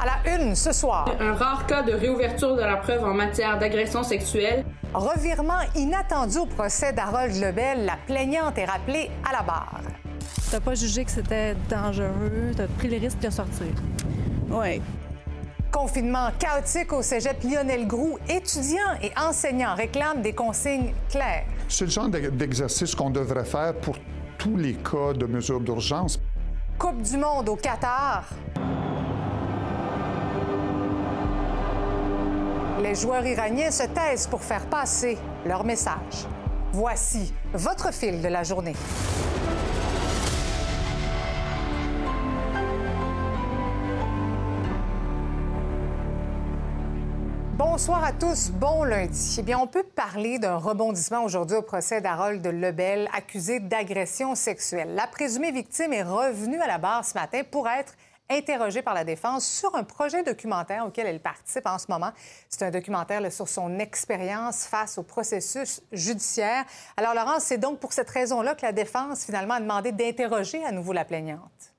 [0.00, 1.04] À la une ce soir.
[1.20, 4.64] Un rare cas de réouverture de la preuve en matière d'agression sexuelle.
[4.94, 7.84] Revirement inattendu au procès d'Harold Lebel.
[7.84, 9.82] La plaignante est rappelée à la barre.
[10.50, 13.66] T'as pas jugé que c'était dangereux, t'as pris les risques de sortir.
[14.48, 14.80] Oui.
[15.70, 18.18] Confinement chaotique au cégep Lionel Groux.
[18.26, 21.44] Étudiants et enseignants réclament des consignes claires.
[21.68, 23.96] C'est le genre d'exercice qu'on devrait faire pour
[24.38, 26.18] tous les cas de mesures d'urgence.
[26.78, 28.24] Coupe du monde au Qatar.
[32.82, 36.26] Les joueurs iraniens se taisent pour faire passer leur message.
[36.72, 38.74] Voici votre fil de la journée.
[47.58, 49.36] Bonsoir à tous, bon lundi.
[49.38, 54.94] Eh bien, on peut parler d'un rebondissement aujourd'hui au procès d'Harold Lebel, accusé d'agression sexuelle.
[54.94, 57.92] La présumée victime est revenue à la barre ce matin pour être
[58.30, 62.12] interrogée par la défense sur un projet documentaire auquel elle participe en ce moment.
[62.48, 66.64] C'est un documentaire sur son expérience face au processus judiciaire.
[66.96, 70.72] Alors, Laurence, c'est donc pour cette raison-là que la défense, finalement, a demandé d'interroger à
[70.72, 71.69] nouveau la plaignante.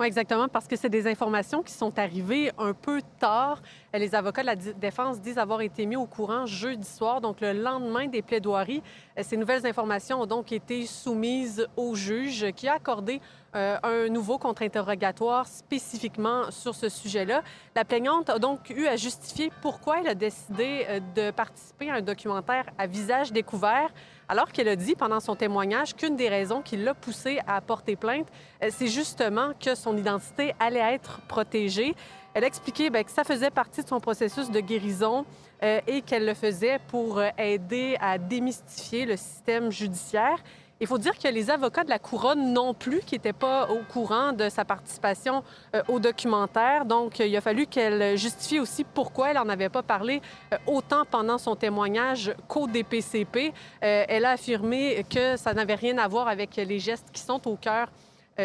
[0.00, 3.60] Oui, exactement, parce que c'est des informations qui sont arrivées un peu tard.
[3.92, 7.52] Les avocats de la défense disent avoir été mis au courant jeudi soir, donc le
[7.52, 8.80] lendemain des plaidoiries.
[9.20, 13.20] Ces nouvelles informations ont donc été soumises au juge qui a accordé
[13.56, 17.42] euh, un nouveau contre-interrogatoire spécifiquement sur ce sujet-là.
[17.74, 21.94] La plaignante a donc eu à justifier pourquoi elle a décidé euh, de participer à
[21.94, 23.90] un documentaire à visage découvert
[24.28, 27.96] alors qu'elle a dit pendant son témoignage qu'une des raisons qui l'a poussée à porter
[27.96, 28.26] plainte,
[28.62, 31.94] euh, c'est justement que son identité allait être protégée.
[32.34, 35.24] Elle a expliqué bien, que ça faisait partie de son processus de guérison
[35.62, 40.38] euh, et qu'elle le faisait pour euh, aider à démystifier le système judiciaire.
[40.80, 43.80] Il faut dire que les avocats de la couronne non plus, qui n'étaient pas au
[43.92, 45.42] courant de sa participation
[45.74, 46.84] euh, au documentaire.
[46.84, 50.22] Donc, il a fallu qu'elle justifie aussi pourquoi elle n'en avait pas parlé
[50.52, 53.52] euh, autant pendant son témoignage qu'au DPCP.
[53.82, 57.46] Euh, elle a affirmé que ça n'avait rien à voir avec les gestes qui sont
[57.48, 57.90] au cœur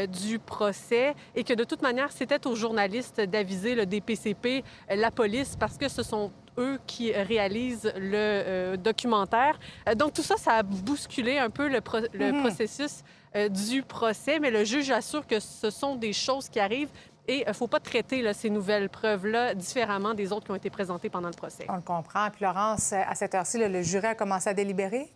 [0.09, 5.55] du procès et que de toute manière, c'était aux journalistes d'aviser le DPCP, la police,
[5.55, 9.59] parce que ce sont eux qui réalisent le euh, documentaire.
[9.87, 12.41] Euh, donc tout ça, ça a bousculé un peu le, mhm.
[12.41, 13.03] processus
[13.35, 16.91] euh, du procès, mais le juge assure que ce sont des choses qui arrivent.
[17.25, 20.69] Et il ne faut pas traiter ces nouvelles preuves-là différemment des autres qui ont été
[20.69, 21.65] présentées pendant le procès.
[21.69, 22.29] On le comprend.
[22.29, 25.09] Puis Laurence, à cette heure-ci, le jury a commencé à délibérer?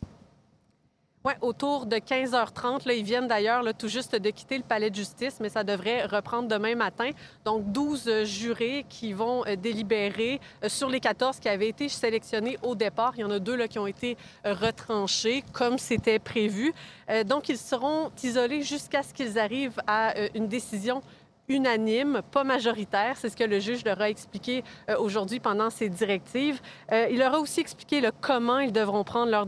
[1.42, 2.88] Autour de 15h30.
[2.88, 6.06] Là, ils viennent d'ailleurs tout juste de quitter le palais de justice, mais ça devrait
[6.06, 7.10] reprendre demain matin.
[7.46, 11.90] Donc, 12 euh, jurés qui vont euh, délibérer euh, sur les 14 qui avaient été
[11.90, 13.14] sélectionnés au départ.
[13.18, 16.74] Il y en a deux qui ont été retranchés, comme c'était prévu.
[17.26, 21.02] donc, ils seront isolés jusqu'à ce qu'ils arrivent à une décision
[21.50, 23.16] unanime, pas majoritaire.
[23.16, 26.60] C'est ce que le juge leur a expliqué euh, aujourd'hui pendant ses directives.
[26.92, 29.48] Euh, il leur a aussi expliqué le comment ils devront prendre leur,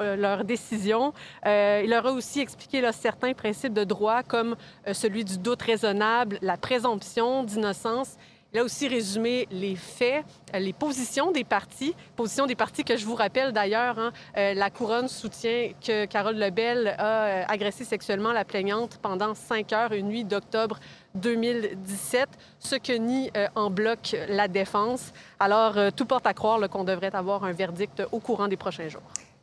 [0.00, 1.12] euh, décision.
[1.44, 4.56] il leur a aussi expliqué certains principes de droit comme
[4.92, 8.16] celui du doute raisonnable, la présomption d'innocence
[8.54, 10.24] il a aussi résumé les faits,
[10.54, 13.98] les positions des partis, positions des partis que je vous rappelle d'ailleurs.
[13.98, 19.92] Hein, la couronne soutient que Carole Lebel a agressé sexuellement la plaignante pendant cinq heures
[19.92, 20.80] une nuit d'octobre
[21.14, 25.12] 2017, ce que nie euh, en bloc la défense.
[25.38, 28.88] Alors, euh, tout porte à croire qu'on devrait avoir un verdict au courant des prochains
[28.88, 29.02] jours.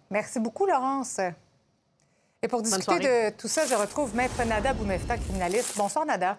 [0.09, 1.19] Merci beaucoup, Laurence.
[2.41, 5.75] Et pour discuter de tout ça, je retrouve Maître Nada Boumefta, criminaliste.
[5.77, 6.37] Bonsoir, Nada.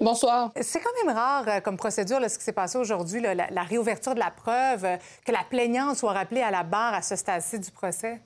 [0.00, 0.50] Bonsoir.
[0.60, 4.14] C'est quand même rare euh, comme procédure ce qui s'est passé aujourd'hui, la, la, réouverture
[4.14, 7.70] de la preuve, que la plaignante soit rappelée à la barre à ce stade-ci du
[7.70, 8.20] procès.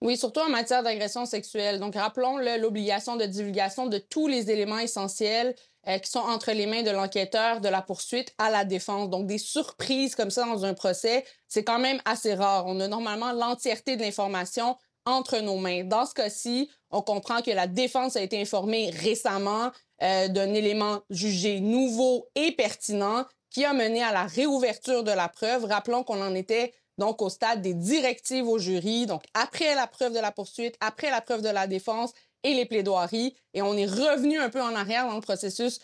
[0.00, 1.80] Oui, surtout en matière d'agression sexuelle.
[1.80, 5.56] Donc, rappelons l'obligation de divulgation de tous les éléments essentiels
[5.88, 9.10] euh, qui sont entre les mains de l'enquêteur, de la poursuite à la défense.
[9.10, 12.64] Donc, des surprises comme ça dans un procès, c'est quand même assez rare.
[12.66, 15.82] On a normalement l'entièreté de l'information entre nos mains.
[15.82, 19.72] Dans ce cas-ci, on comprend que la défense a été informée récemment
[20.02, 25.28] euh, d'un élément jugé nouveau et pertinent qui a mené à la réouverture de la
[25.28, 25.64] preuve.
[25.64, 30.12] Rappelons qu'on en était donc au stade des directives au jury, donc après la preuve
[30.12, 32.12] de la poursuite, après la preuve de la défense
[32.42, 33.34] et les plaidoiries.
[33.54, 35.80] Et on est revenu un peu en arrière dans le processus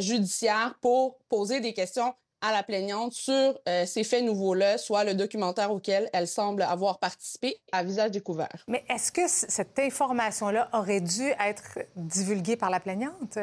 [0.00, 5.72] judiciaire pour poser des questions à la plaignante sur ces faits nouveaux-là, soit le documentaire
[5.72, 8.64] auquel elle semble avoir participé à visage découvert.
[8.68, 13.38] Mais est-ce que cette information-là aurait dû être divulguée par la plaignante?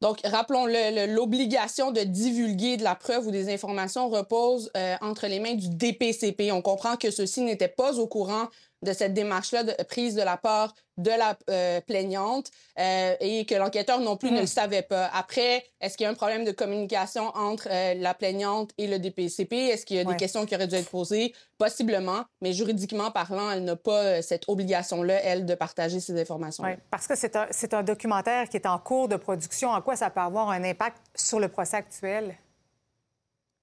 [0.00, 4.70] Donc, rappelons-le, l'obligation de divulguer de la preuve ou des informations repose
[5.00, 6.52] entre les mains du DPCP.
[6.52, 8.48] On comprend que ceux-ci n'étaient pas au courant
[8.82, 13.54] de cette démarche-là de, prise de la part de la euh, plaignante euh, et que
[13.54, 14.46] l'enquêteur non plus ne le mm.
[14.46, 15.10] savait pas.
[15.12, 18.98] Après, est-ce qu'il y a un problème de communication entre euh, la plaignante et le
[18.98, 19.52] DPCP?
[19.52, 21.34] Est-ce qu'il y a des questions qui auraient dû être posées?
[21.58, 26.64] Possiblement, mais juridiquement parlant, elle n'a pas cette obligation-là, elle, de partager ces informations.
[26.64, 29.70] Oui, parce que c'est un, un documentaire qui est en cours de production.
[29.70, 32.36] En quoi ça peut avoir un impact sur le procès actuel?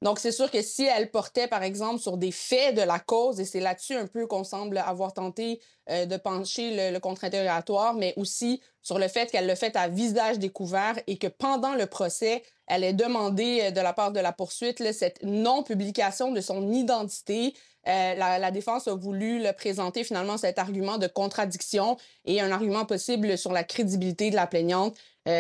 [0.03, 3.39] Donc, c'est sûr que si elle portait, par exemple, sur des faits de la cause,
[3.39, 8.13] et c'est là-dessus un peu qu'on semble avoir tenté euh, de pencher le, contre-interrogatoire, mais
[8.17, 12.43] aussi sur le fait qu'elle le fait à visage découvert et que pendant le procès,
[12.67, 17.53] elle est demandé euh, de la part de la poursuite cette non-publication de son identité.
[17.87, 21.95] Euh, la, la, défense a voulu le présenter finalement cet argument de contradiction
[22.25, 24.97] et un argument possible sur la crédibilité de la plaignante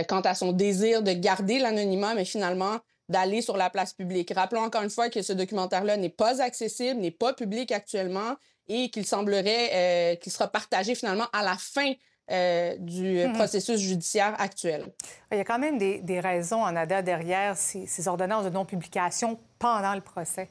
[0.07, 4.31] quant à son désir de garder l'anonymat, mais finalement d'aller sur la place publique.
[4.33, 8.35] Rappelons encore une fois que ce documentaire-là n'est pas accessible, n'est pas public actuellement
[8.67, 11.91] et qu'il semblerait euh, qu'il sera partagé finalement à la fin
[12.31, 13.33] euh, du euh, mhm.
[13.33, 14.85] processus judiciaire actuel.
[15.31, 18.49] Il y a quand même des, des raisons en ADA derrière ces, ces ordonnances de
[18.49, 20.49] non-publication pendant le procès.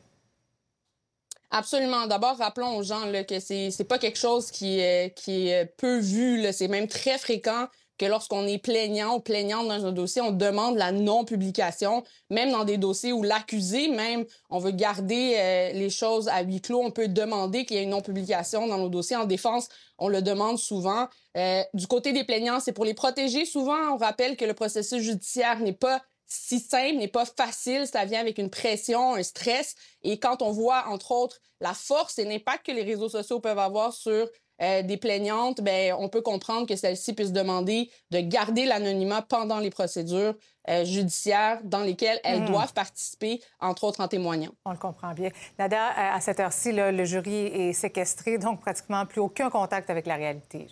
[1.50, 2.06] Absolument.
[2.06, 5.66] D'abord, rappelons aux gens là, que c'est c'est pas quelque chose qui est qui est
[5.66, 6.50] peu vu.
[6.50, 7.68] C'est même très fréquent
[8.02, 12.64] que lorsqu'on est plaignant ou plaignante dans un dossier, on demande la non-publication, même dans
[12.64, 16.90] des dossiers où l'accusé, même, on veut garder euh, les choses à huis clos, on
[16.90, 19.14] peut demander qu'il y ait une non-publication dans nos dossiers.
[19.14, 19.68] En défense,
[19.98, 21.06] on le demande souvent.
[21.36, 23.44] Euh, du côté des plaignants, c'est pour les protéger.
[23.44, 28.04] Souvent, on rappelle que le processus judiciaire n'est pas si simple, n'est pas facile, ça
[28.04, 29.76] vient avec une pression, un stress.
[30.02, 33.58] Et quand on voit, entre autres, la force et l'impact que les réseaux sociaux peuvent
[33.58, 34.28] avoir sur
[34.60, 39.58] euh, des plaignantes, ben, on peut comprendre que celles-ci puissent demander de garder l'anonymat pendant
[39.58, 40.34] les procédures
[40.68, 42.46] euh, judiciaires dans lesquelles elles hmm.
[42.46, 44.52] doivent participer, entre autres en témoignant.
[44.64, 45.30] On le comprend bien.
[45.58, 50.16] Nada, à cette heure-ci, le jury est séquestré, donc pratiquement plus aucun contact avec la
[50.16, 50.68] réalité.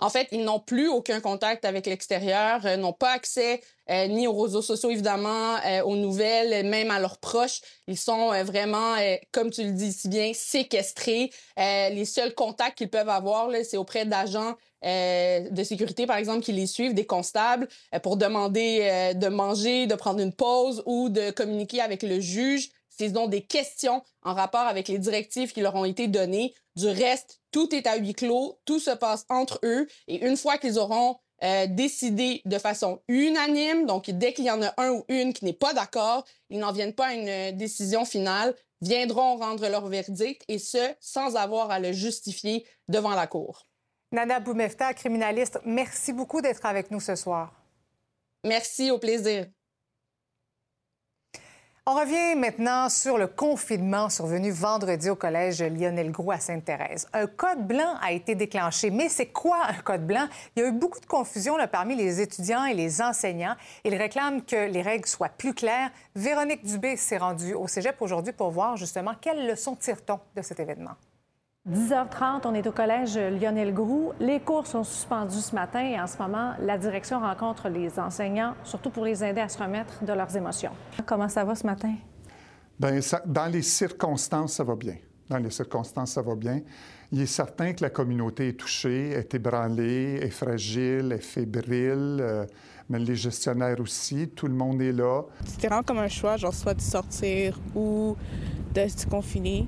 [0.00, 3.60] En fait, ils n'ont plus aucun contact avec l'extérieur, euh, n'ont pas accès
[3.90, 7.60] euh, ni aux réseaux sociaux, évidemment, euh, aux nouvelles, même à leurs proches.
[7.86, 8.94] Ils sont vraiment,
[9.32, 11.30] comme tu le dis si bien, séquestrés.
[11.56, 16.66] les seuls contacts qu'ils peuvent avoir, c'est auprès d'agents de sécurité, par exemple, qui les
[16.66, 17.68] suivent, des constables,
[18.02, 22.70] pour demander de manger, de prendre une pause ou de communiquer avec le juge
[23.00, 26.54] s'ils ont des questions en rapport avec les directives qui leur ont été données.
[26.76, 29.88] Du reste, tout est à huis clos, tout se passe entre eux.
[30.06, 34.62] Et une fois qu'ils auront euh, décidé de façon unanime, donc dès qu'il y en
[34.62, 38.04] a un ou une qui n'est pas d'accord, ils n'en viennent pas à une décision
[38.04, 43.66] finale, viendront rendre leur verdict et ce, sans avoir à le justifier devant la Cour.
[44.12, 47.54] Nana Boumefta, criminaliste, merci beaucoup d'être avec nous ce soir.
[48.44, 49.46] Merci, au plaisir.
[51.92, 57.08] On revient maintenant sur le confinement survenu vendredi au collège Lionel Gros à Sainte-Thérèse.
[57.12, 60.28] Un code blanc a été déclenché, mais c'est quoi un code blanc?
[60.54, 63.56] Il y a eu beaucoup de confusion parmi les étudiants et les enseignants.
[63.82, 65.90] Ils réclament que les règles soient plus claires.
[66.14, 70.60] Véronique Dubé s'est rendue au cégep aujourd'hui pour voir justement quelles leçons tire-t-on de cet
[70.60, 70.94] événement?
[71.68, 74.12] 10h30, on est au collège Lionel Groux.
[74.18, 78.54] Les cours sont suspendus ce matin et en ce moment, la direction rencontre les enseignants,
[78.64, 80.70] surtout pour les aider à se remettre de leurs émotions.
[81.04, 81.94] Comment ça va ce matin?
[82.78, 84.96] Bien, dans les circonstances, ça va bien.
[85.28, 86.62] Dans les circonstances, ça va bien.
[87.12, 92.46] Il est certain que la communauté est touchée, est ébranlée, est fragile, est fébrile, euh,
[92.88, 95.24] mais les gestionnaires aussi, tout le monde est là.
[95.44, 98.16] C'était vraiment comme un choix, genre soit de sortir ou
[98.74, 99.66] de se confiner.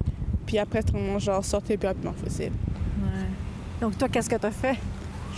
[0.52, 2.54] Puis après, tout le monde, genre, sortait le plus rapidement possible.
[3.02, 3.26] Ouais.
[3.80, 4.76] Donc, toi, qu'est-ce que tu as fait?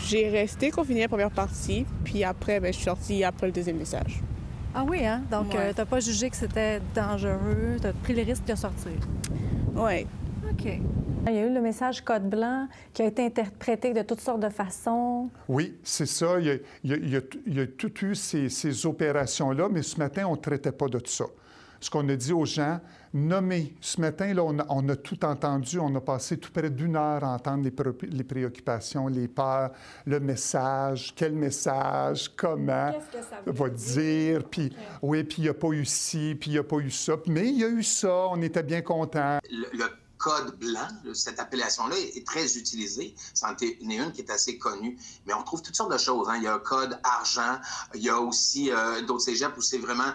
[0.06, 3.76] J'ai resté confiné la première partie, puis après, ben, je suis sortie après le deuxième
[3.76, 4.20] message.
[4.74, 5.22] Ah oui, hein?
[5.30, 8.90] Donc, euh, t'as pas jugé que c'était dangereux, t'as pris les risques de sortir?
[9.76, 10.04] Oui.
[10.50, 10.80] OK.
[11.28, 14.40] Il y a eu le message code blanc qui a été interprété de toutes sortes
[14.40, 15.30] de façons.
[15.46, 16.40] Oui, c'est ça.
[16.40, 20.88] Il y, a, tout eu ces, ces opérations-là, mais ce matin, on ne traitait pas
[20.88, 21.26] de tout ça.
[21.78, 22.80] Ce qu'on a dit aux gens,
[23.14, 23.74] nommer.
[23.80, 25.78] Ce matin, là, on a, tout entendu.
[25.78, 29.70] On a passé tout près d'une heure à entendre les, préoccupations, les peurs,
[30.04, 34.44] le message, quel message, comment que ça va dire?
[34.50, 36.90] Puis, oui, puis il n'y a pas eu ci, puis il n'y a pas eu
[36.90, 37.14] ça.
[37.26, 38.28] Mais il y a eu ça.
[38.30, 39.38] On était bien contents.
[39.50, 39.86] Le,
[40.24, 40.88] code blanc.
[41.12, 43.14] Cette appellation-là est très utilisée.
[43.34, 44.96] C'en est une qui est assez connue.
[45.26, 46.28] Mais on trouve toutes sortes de choses.
[46.30, 46.36] Hein.
[46.38, 47.58] Il y a un code argent.
[47.94, 50.12] Il y a aussi euh, d'autres cégeps où c'est vraiment,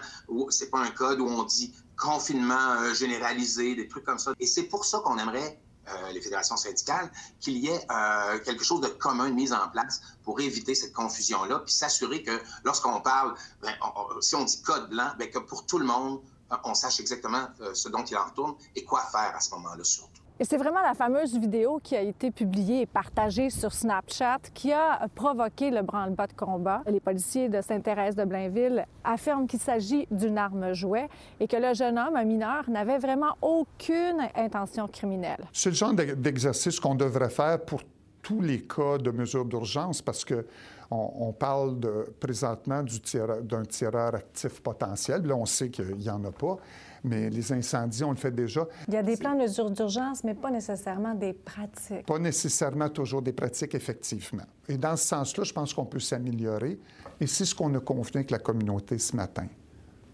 [0.48, 4.32] c'est pas un code où on dit confinement euh, généralisé, des trucs comme ça.
[4.40, 8.64] Et c'est pour ça qu'on aimerait euh, les fédérations syndicales, qu'il y ait euh, quelque
[8.64, 13.00] chose de commun de mise en place pour éviter cette confusion-là, puis s'assurer que lorsqu'on
[13.00, 13.72] parle, ben,
[14.20, 16.20] si on dit code blanc, ben, que pour tout le monde,
[16.64, 20.20] on sache exactement ce dont il en retourne et quoi faire à ce moment-là surtout.
[20.42, 24.72] Et c'est vraiment la fameuse vidéo qui a été publiée et partagée sur Snapchat qui
[24.72, 26.80] a provoqué le branle-bas de combat.
[26.86, 31.74] Les policiers de Sainte-Thérèse de Blainville affirment qu'il s'agit d'une arme jouet et que le
[31.74, 35.46] jeune homme, un mineur, n'avait vraiment aucune intention criminelle.
[35.52, 37.82] C'est le genre d'exercice qu'on devrait faire pour
[38.22, 40.46] tous les cas de mesures d'urgence parce que
[40.90, 45.22] on, parle de, présentement d'un tireur actif potentiel.
[45.24, 46.56] Là, on sait qu'il n'y en a pas
[47.04, 48.66] mais les incendies, on le fait déjà.
[48.88, 52.06] Il y a des plans de mesures d'urgence, mais pas nécessairement des pratiques.
[52.06, 54.44] Pas nécessairement toujours des pratiques, effectivement.
[54.68, 56.78] Et dans ce sens-là, je pense qu'on peut s'améliorer.
[57.20, 59.46] Et c'est ce qu'on a convenu avec la communauté ce matin.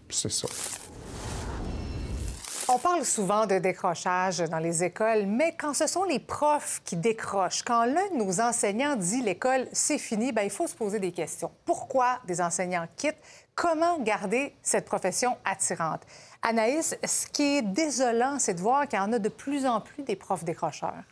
[0.09, 0.47] C'est ça.
[2.69, 6.97] On parle souvent de décrochage dans les écoles, mais quand ce sont les profs qui
[6.97, 10.99] décrochent, quand l'un de nos enseignants dit l'école, c'est fini, bien, il faut se poser
[10.99, 11.49] des questions.
[11.63, 13.21] Pourquoi des enseignants quittent?
[13.55, 16.01] Comment garder cette profession attirante?
[16.41, 19.79] Anaïs, ce qui est désolant, c'est de voir qu'il y en a de plus en
[19.79, 21.05] plus des profs décrocheurs.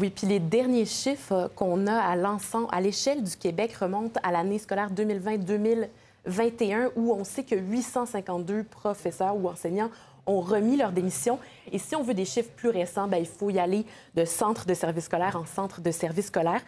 [0.00, 4.32] Oui, puis les derniers chiffres qu'on a à l'ensemble, à l'échelle du Québec remontent à
[4.32, 9.90] l'année scolaire 2020-2021, où on sait que 852 professeurs ou enseignants
[10.26, 11.38] ont remis leur démission.
[11.70, 14.66] Et si on veut des chiffres plus récents, bien, il faut y aller de centre
[14.66, 16.60] de service scolaire en centre de service scolaire.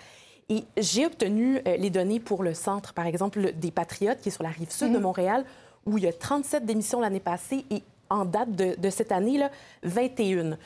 [0.49, 4.32] Et j'ai obtenu euh, les données pour le centre, par exemple, des Patriotes, qui est
[4.32, 5.02] sur la rive sud de mhm.
[5.02, 5.44] Montréal,
[5.87, 9.50] où il y a 37 démissions l'année passée et en date de, cette année, là,
[9.82, 10.58] 21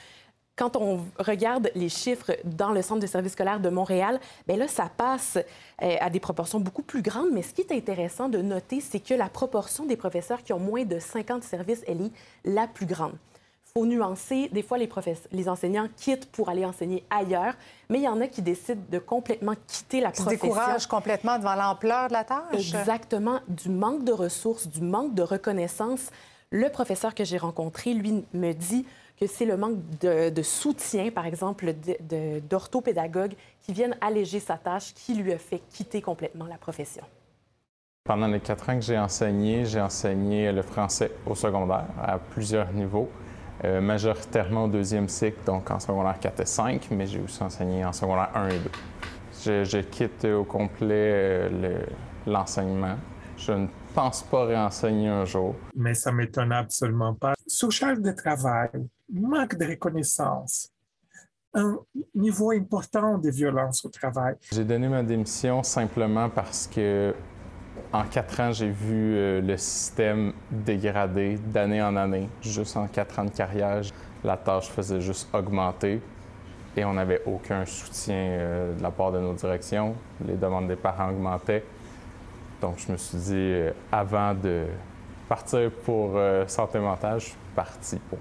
[0.58, 4.66] quand on regarde les chiffres dans le centre de service scolaire de Montréal, bien là,
[4.66, 5.38] ça passe
[5.82, 7.30] euh, à des proportions beaucoup plus grandes.
[7.32, 10.58] Mais ce qui est intéressant de noter, c'est que la proportion des professeurs qui ont
[10.58, 12.12] moins de 50 services, elle est
[12.44, 13.12] la plus grande.
[13.66, 14.48] Il faut nuancer.
[14.50, 14.88] Des fois, les,
[15.30, 17.54] les enseignants quittent pour aller enseigner ailleurs,
[17.88, 20.32] mais il y en a qui décident de complètement quitter la profession.
[20.32, 22.42] Ils découragent complètement devant l'ampleur de la tâche.
[22.52, 23.40] Exactement.
[23.46, 26.10] Du manque de ressources, du manque de reconnaissance.
[26.50, 28.86] Le professeur que j'ai rencontré, lui, me dit
[29.18, 31.74] que c'est le manque de, soutien, par exemple,
[32.48, 37.02] d'orthopédagogues qui viennent alléger sa tâche qui lui a fait quitter complètement la profession.
[38.04, 42.72] Pendant les quatre ans que j'ai enseigné, j'ai enseigné le français au secondaire à plusieurs
[42.72, 43.10] niveaux,
[43.64, 47.84] euh, majoritairement au deuxième cycle, donc en secondaire 4 et 5, mais j'ai aussi enseigné
[47.84, 48.70] en secondaire 1 et 2.
[49.44, 51.82] Je, je quitte au complet euh,
[52.26, 52.96] l'enseignement.
[53.36, 53.66] je ne
[53.98, 55.56] pense pas réenseigner un jour.
[55.74, 57.34] Mais ça m'étonne absolument pas.
[57.48, 58.70] Sous-charge de travail,
[59.12, 60.70] manque de reconnaissance,
[61.52, 61.76] un
[62.14, 64.36] niveau important de violence au travail.
[64.52, 67.12] J'ai donné ma démission simplement parce que
[67.92, 72.28] en quatre ans, j'ai vu euh, le système dégrader d'année en année.
[72.40, 73.82] Juste en quatre ans de carrière,
[74.22, 76.00] la tâche faisait juste augmenter
[76.76, 79.96] et on n'avait aucun soutien euh, de la part de nos directions.
[80.24, 81.64] Les demandes des parents augmentaient.
[82.60, 84.66] Donc, je me suis dit, euh, avant de
[85.28, 88.18] partir pour euh, santé mentale, je suis parti pour.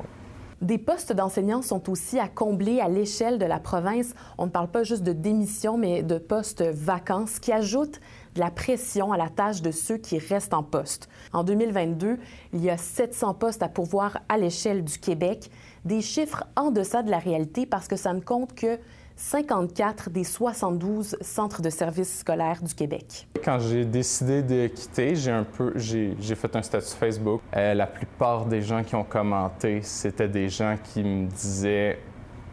[0.62, 4.16] Des postes d'enseignants sont aussi à combler à l'échelle de la province.
[4.40, 8.00] On ne parle pas juste de démission, mais de postes vacants, qui ajoute
[8.34, 11.10] de la pression à la tâche de ceux qui restent en poste.
[11.32, 12.18] En 2022,
[12.54, 15.52] il y a 700 postes à pourvoir à l'échelle du Québec,
[15.86, 18.80] des chiffres en deçà de la réalité parce que ça ne compte que
[19.18, 23.28] 54 des 72 centres de services scolaires du Québec.
[23.44, 27.42] Quand j'ai décidé de quitter, j'ai un peu, j'ai, fait un statut Facebook.
[27.56, 32.00] Euh, la plupart des gens qui ont commenté, c'était des gens qui me disaient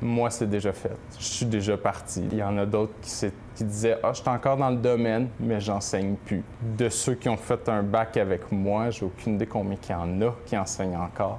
[0.00, 0.96] moi, c'est déjà fait.
[1.18, 2.26] Je suis déjà parti.
[2.30, 3.10] Il y en a d'autres qui,
[3.54, 6.42] qui disaient Ah, je suis encore dans le domaine, mais j'enseigne plus.
[6.76, 9.94] De ceux qui ont fait un bac avec moi, j'ai aucune idée combien il y
[9.94, 11.38] en a qui enseignent encore,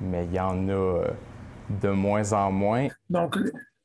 [0.00, 1.04] mais il y en a euh,
[1.82, 2.88] de moins en moins.
[3.10, 3.36] Donc,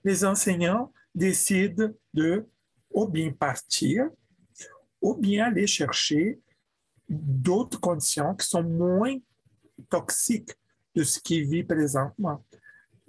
[0.06, 2.48] les enseignants décident de
[2.92, 4.10] ou bien partir,
[5.02, 6.40] ou bien aller chercher
[7.10, 9.18] d'autres conditions qui sont moins
[9.90, 10.54] toxiques
[10.96, 12.44] de ce qu'ils vivent présentement.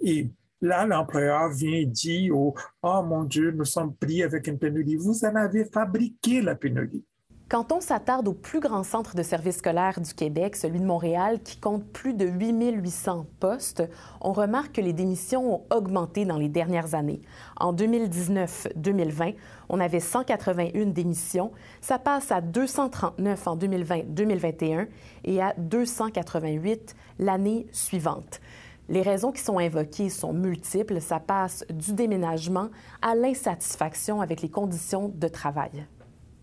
[0.01, 4.59] Et là, l'employeur vient et dit oh, oh mon Dieu, nous sommes pris avec une
[4.59, 4.97] pénurie.
[4.97, 7.05] Vous en avez fabriqué la pénurie.
[7.49, 11.39] Quand on s'attarde au plus grand centre de services scolaires du Québec, celui de Montréal,
[11.41, 13.83] qui compte plus de 8800 postes,
[14.19, 17.21] on remarque que les démissions ont augmenté dans les dernières années.
[17.57, 19.35] En 2019-2020,
[19.69, 21.53] on avait 181 démissions.
[21.79, 24.87] Ça passe à 239 en 2020-2021
[25.23, 28.41] et à 288 l'année suivante.
[28.89, 30.99] Les raisons qui sont invoquées sont multiples.
[30.99, 32.67] Ça passe du déménagement
[33.01, 35.87] à l'insatisfaction avec les conditions de travail.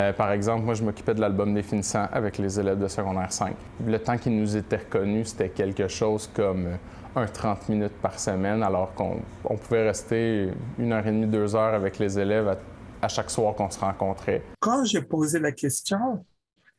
[0.02, 3.32] Euh, par exemple, moi, je m'occupais de l'album des finissants avec les élèves de secondaire
[3.32, 3.54] 5.
[3.86, 6.76] Le temps qui nous était reconnu, c'était quelque chose comme euh,
[7.14, 9.22] un 30 minutes par semaine, alors qu'on
[9.56, 12.56] pouvait rester une heure et demie, deux heures avec les élèves
[13.00, 14.42] à, chaque soir qu'on se rencontrait.
[14.58, 16.24] Quand j'ai posé la question,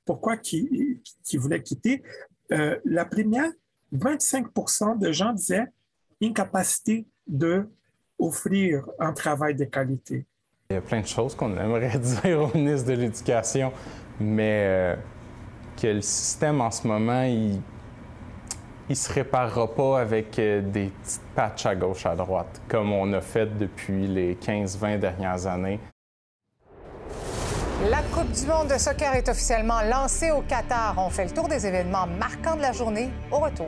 [0.03, 2.03] pourquoi qui, qui voulait quitter,
[2.51, 3.51] euh, la première,
[3.93, 5.67] 25% de gens disaient
[6.21, 7.69] incapacité de
[8.19, 10.25] offrir un travail de qualité.
[10.71, 13.71] Il y a plein de choses qu'on aimerait dire au ministre de l'Éducation,
[14.19, 14.95] mais euh,
[15.79, 17.23] que le système en ce moment,
[18.89, 23.13] il se réparera pas avec euh, des petites patchs à gauche, à droite, comme on
[23.13, 25.79] a fait depuis les 15-20 dernières années.
[27.87, 30.95] La Coupe du monde de soccer est officiellement lancée au Qatar.
[30.97, 33.67] On fait le tour des événements marquants de la journée au retour.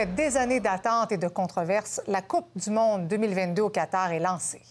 [0.00, 4.18] Après des années d'attente et de controverses, la Coupe du Monde 2022 au Qatar est
[4.18, 4.62] lancée.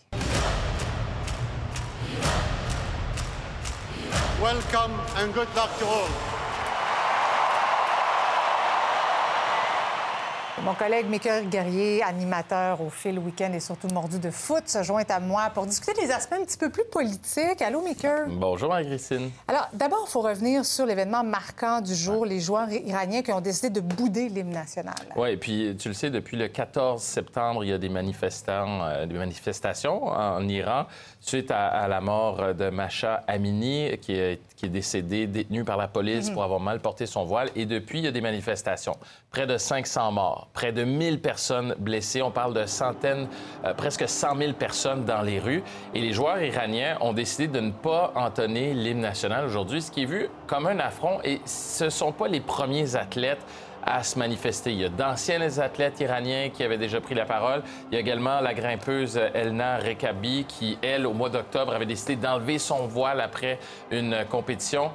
[10.65, 15.05] Mon collègue Michael Guerrier, animateur au fil week-end et surtout mordu de foot, se joint
[15.07, 17.61] à moi pour discuter des aspects un petit peu plus politiques.
[17.61, 18.25] Allô, Michael?
[18.27, 19.31] Bonjour, Marie-Christine.
[19.47, 23.39] Alors, d'abord, il faut revenir sur l'événement marquant du jour, les joueurs iraniens qui ont
[23.39, 24.95] décidé de bouder l'hymne national.
[25.15, 28.83] Oui, et puis tu le sais, depuis le 14 septembre, il y a des manifestants,
[28.83, 30.87] euh, des manifestations en Iran
[31.21, 35.87] suite à, la mort de Masha Amini, qui est, qui est décédée, détenue par la
[35.87, 36.33] police mhm.
[36.33, 37.49] pour avoir mal porté son voile.
[37.55, 38.97] Et depuis, il y a des manifestations.
[39.31, 42.21] Près de 500 morts près de 1000 personnes blessées.
[42.21, 43.27] On parle de centaines,
[43.65, 45.63] euh, presque 100 000 personnes dans les rues.
[45.93, 50.03] Et les joueurs iraniens ont décidé de ne pas entonner l'hymne national aujourd'hui, ce qui
[50.03, 51.19] est vu comme un affront.
[51.23, 53.45] Et ce ne sont pas les premiers athlètes
[53.83, 54.71] à se manifester.
[54.71, 57.63] Il y a d'anciens athlètes iraniens qui avaient déjà pris la parole.
[57.91, 62.15] Il y a également la grimpeuse Elna Rekabi qui, elle, au mois d'octobre, avait décidé
[62.15, 63.59] d'enlever son voile après
[63.91, 64.91] une compétition.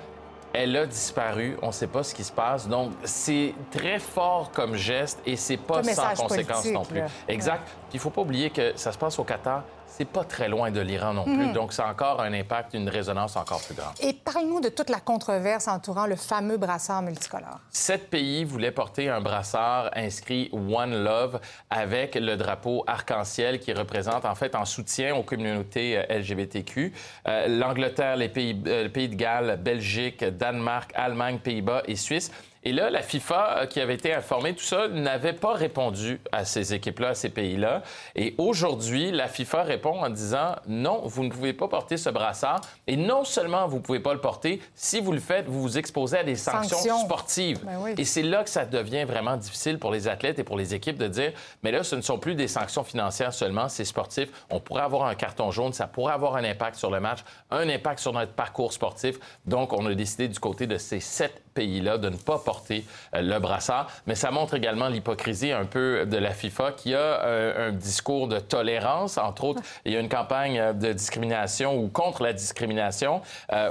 [0.54, 1.56] Elle a disparu.
[1.62, 2.68] On ne sait pas ce qui se passe.
[2.68, 7.02] Donc, c'est très fort comme geste et c'est pas sans conséquence non plus.
[7.28, 7.64] Exact.
[7.64, 9.64] Puis il faut pas oublier que ça se passe au Qatar
[9.96, 11.46] c'est pas très loin de l'Iran non plus.
[11.46, 11.52] Mhm.
[11.52, 13.92] Donc, c'est encore un impact, une résonance encore plus grande.
[14.00, 17.60] Et parle-nous de toute la controverse entourant le fameux brassard multicolore.
[17.70, 24.24] Sept pays voulaient porter un brassard inscrit One Love avec le drapeau arc-en-ciel qui représente,
[24.24, 26.92] en fait, en soutien aux communautés euh, LGBTQ.
[27.28, 32.32] Euh, L'Angleterre, les pays, euh, le pays de Galles, Belgique, Danemark, Allemagne, Pays-Bas et Suisse
[32.64, 36.44] et là, la FIFA, euh, qui avait été informée, tout ça, n'avait pas répondu à
[36.44, 37.82] ces équipes-là, à ces pays-là.
[38.16, 42.62] Et aujourd'hui, la FIFA répond en disant non, vous ne pouvez pas porter ce brassard.
[42.86, 45.78] Et non seulement vous ne pouvez pas le porter, si vous le faites, vous vous
[45.78, 47.60] exposez à des sanctions, sportives.
[47.64, 50.74] Ben et c'est là que ça devient vraiment difficile pour les athlètes et pour les
[50.74, 54.30] équipes de dire mais là, ce ne sont plus des sanctions financières seulement, c'est sportif.
[54.50, 57.68] On pourrait avoir un carton jaune, ça pourrait avoir un impact sur le match, un
[57.68, 59.18] impact sur notre parcours sportif.
[59.44, 63.22] Donc, on a décidé du côté de ces sept pays-là de ne pas porter euh,
[63.22, 63.90] le brassard.
[64.06, 68.28] Mais ça montre également l'hypocrisie un peu de la FIFA qui a euh, un discours
[68.28, 69.16] de tolérance.
[69.16, 73.22] Entre autres, il y a une campagne euh, de discrimination ou contre la discrimination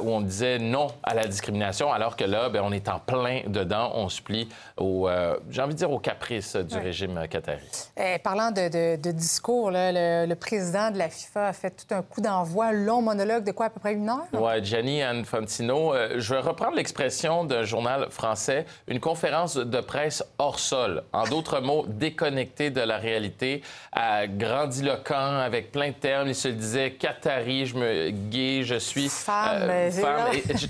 [0.01, 3.41] où on disait non à la discrimination, alors que là, bien, on est en plein
[3.47, 3.91] dedans.
[3.95, 5.09] On se plie au,
[5.49, 7.59] j'ai envie de dire, aux caprices du régime qatari.
[7.97, 12.21] Eh, parlant de, discours, le, le, président de la FIFA a fait tout un coup
[12.21, 14.25] d'envoi, long monologue de quoi, à peu près une heure?
[14.33, 15.93] Oui, Gianni Infantino.
[16.15, 21.03] je vais reprendre l'expression d'un journal français, une conférence de presse hors sol.
[21.11, 26.27] En d'autres mots, déconnecté de la réalité, à grandiloquent, avec plein de termes.
[26.27, 29.89] Il se disait Qatari, je me gay, je suis femme, euh,
[30.33, 30.69] etc.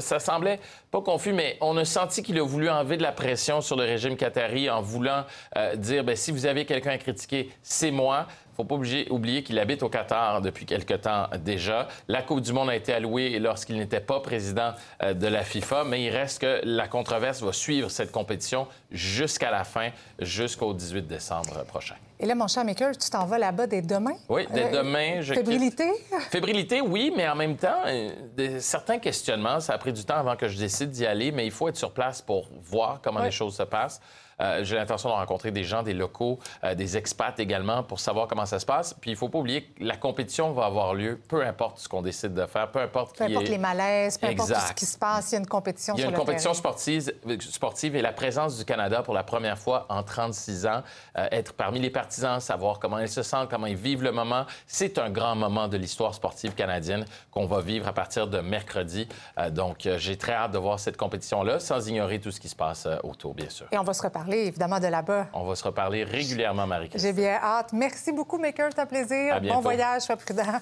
[0.00, 0.58] Ça, semblait
[0.90, 3.84] pas confus, mais on a senti qu'il a voulu enlever de la pression sur le
[3.84, 5.24] régime qatari en voulant
[5.56, 9.58] euh, dire ben, si vous avez quelqu'un à critiquer, c'est moi faut pas oublier qu'il
[9.58, 11.88] habite au Qatar depuis quelque temps déjà.
[12.08, 15.84] La Coupe du Monde a été allouée lorsqu'il n'était pas président euh, de la FIFA,
[15.84, 21.06] mais il reste que la controverse va suivre cette compétition jusqu'à la fin, jusqu'au 18
[21.06, 21.94] décembre prochain.
[22.20, 24.14] Et là, mon cher Maker, tu t'en vas là-bas dès demain?
[24.28, 25.90] Oui, dès Euh, demain, je Fébrilité?
[26.30, 29.58] Fébrilité, oui, mais en même temps, euh, certains questionnements.
[29.58, 31.76] Ça a pris du temps avant que je décide d'y aller, mais il faut être
[31.76, 34.00] sur place pour voir comment les choses se passent.
[34.42, 38.26] Euh, J'ai l'intention de rencontrer des gens, des locaux, euh, des expats également, pour savoir
[38.26, 38.94] comment ça se passe.
[39.00, 42.02] Puis il faut pas oublier que la compétition va avoir lieu, peu importe ce qu'on
[42.02, 43.50] décide de faire, peu importe Peu qui importe est...
[43.50, 46.02] les malaises, peu importe ce qui se passe, il y a une compétition Il y
[46.02, 49.86] a sur une compétition sportive, sportive et la présence du Canada pour la première fois
[49.88, 50.82] en 36 ans,
[51.16, 54.46] euh, être parmi les partisans, savoir comment ils se sentent, comment ils vivent le moment,
[54.66, 59.08] c'est un grand moment de l'histoire sportive canadienne qu'on va vivre à partir de mercredi.
[59.50, 62.86] Donc, j'ai très hâte de voir cette compétition-là, sans ignorer tout ce qui se passe
[63.02, 63.66] autour, bien sûr.
[63.72, 65.26] Et on va se reparler, évidemment, de là-bas.
[65.32, 67.10] On va se reparler régulièrement, Marie-Christine.
[67.10, 67.72] J'ai bien hâte.
[67.72, 68.70] Merci beaucoup, Maker.
[68.74, 69.40] C'est un plaisir.
[69.42, 70.60] Bon voyage, sois prudent.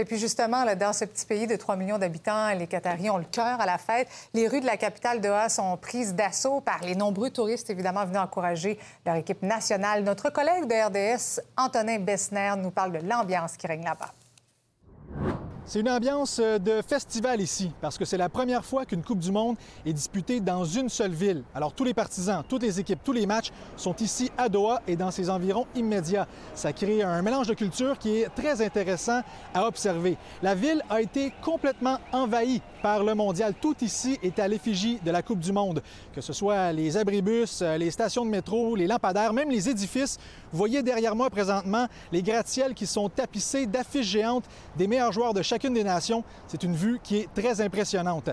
[0.00, 3.18] Et puis justement, là, dans ce petit pays de 3 millions d'habitants, les Qataris ont
[3.18, 4.06] le cœur à la fête.
[4.32, 8.20] Les rues de la capitale Doha sont prises d'assaut par les nombreux touristes, évidemment, venus
[8.20, 10.04] encourager leur équipe nationale.
[10.04, 14.12] Notre collègue de RDS, Antonin Bessner, nous parle de l'ambiance qui règne là-bas.
[15.68, 19.18] C'est une ambiance euh, de festival ici, parce que c'est la première fois qu'une Coupe
[19.18, 21.42] du Monde est disputée dans une seule ville.
[21.54, 24.96] Alors tous les partisans, toutes les équipes, tous les matchs sont ici à Doha et
[24.96, 26.26] dans ses environs immédiats.
[26.54, 29.20] Ça crée un mélange de cultures qui est très intéressant
[29.52, 30.16] à observer.
[30.42, 33.52] La ville a été complètement envahie par le mondial.
[33.60, 35.82] Tout ici est à l'effigie de la Coupe du Monde,
[36.14, 40.16] que ce soit les abribus, euh, les stations de métro, les lampadaires, même les édifices.
[40.50, 44.44] Vous voyez derrière moi présentement les gratte-ciels qui sont tapissés d'affiches géantes
[44.78, 46.24] des meilleurs joueurs de des nations.
[46.46, 48.30] C'est une vue qui est très impressionnante.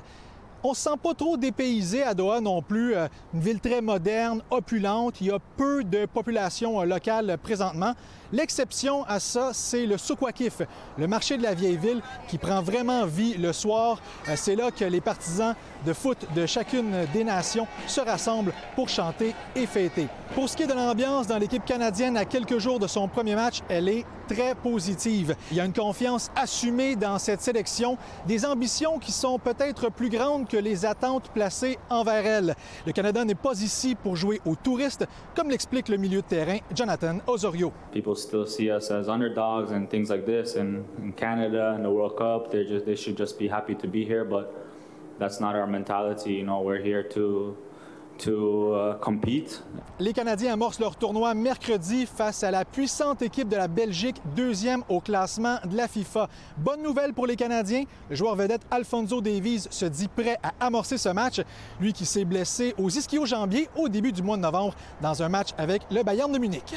[0.67, 2.95] On ne se sent pas trop dépaysé à Doha non plus.
[2.95, 5.21] Euh, Une ville très moderne, opulente.
[5.21, 7.93] Il y a peu de population euh, locale présentement.
[8.33, 10.63] L'exception à ça, c'est le Souk Waqif,
[10.97, 14.01] le marché de la vieille ville qui prend vraiment vie le soir.
[14.27, 15.53] Euh, C'est là que les partisans
[15.85, 20.07] de foot de chacune des nations se rassemblent pour chanter et fêter.
[20.33, 23.35] Pour ce qui est de l'ambiance dans l'équipe canadienne à quelques jours de son premier
[23.35, 25.35] match, elle est très positive.
[25.51, 30.09] Il y a une confiance assumée dans cette sélection, des ambitions qui sont peut-être plus
[30.09, 32.55] grandes que les attentes placées envers elle.
[32.85, 36.57] Le Canada n'est pas ici pour jouer aux touristes, comme l'explique le milieu de terrain
[36.73, 37.71] Jonathan Osorio.
[37.91, 40.55] people still see us as underdogs and things like this.
[40.55, 43.87] And in Canada and the World Cup, they just they should just be happy to
[43.87, 44.25] be here.
[44.25, 44.53] But
[45.19, 46.33] that's not our mentality.
[46.33, 47.57] You know, we're here to
[48.27, 48.95] uh.
[49.99, 54.83] Les Canadiens amorcent leur tournoi mercredi face à la puissante équipe de la Belgique, deuxième
[54.89, 56.29] au classement de la FIFA.
[56.57, 60.97] Bonne nouvelle pour les Canadiens, le joueur vedette Alfonso Davies se dit prêt à amorcer
[60.97, 61.41] ce match,
[61.79, 65.49] lui qui s'est blessé aux ischio-jambiers au début du mois de novembre dans un match
[65.57, 66.75] avec le Bayern de Munich.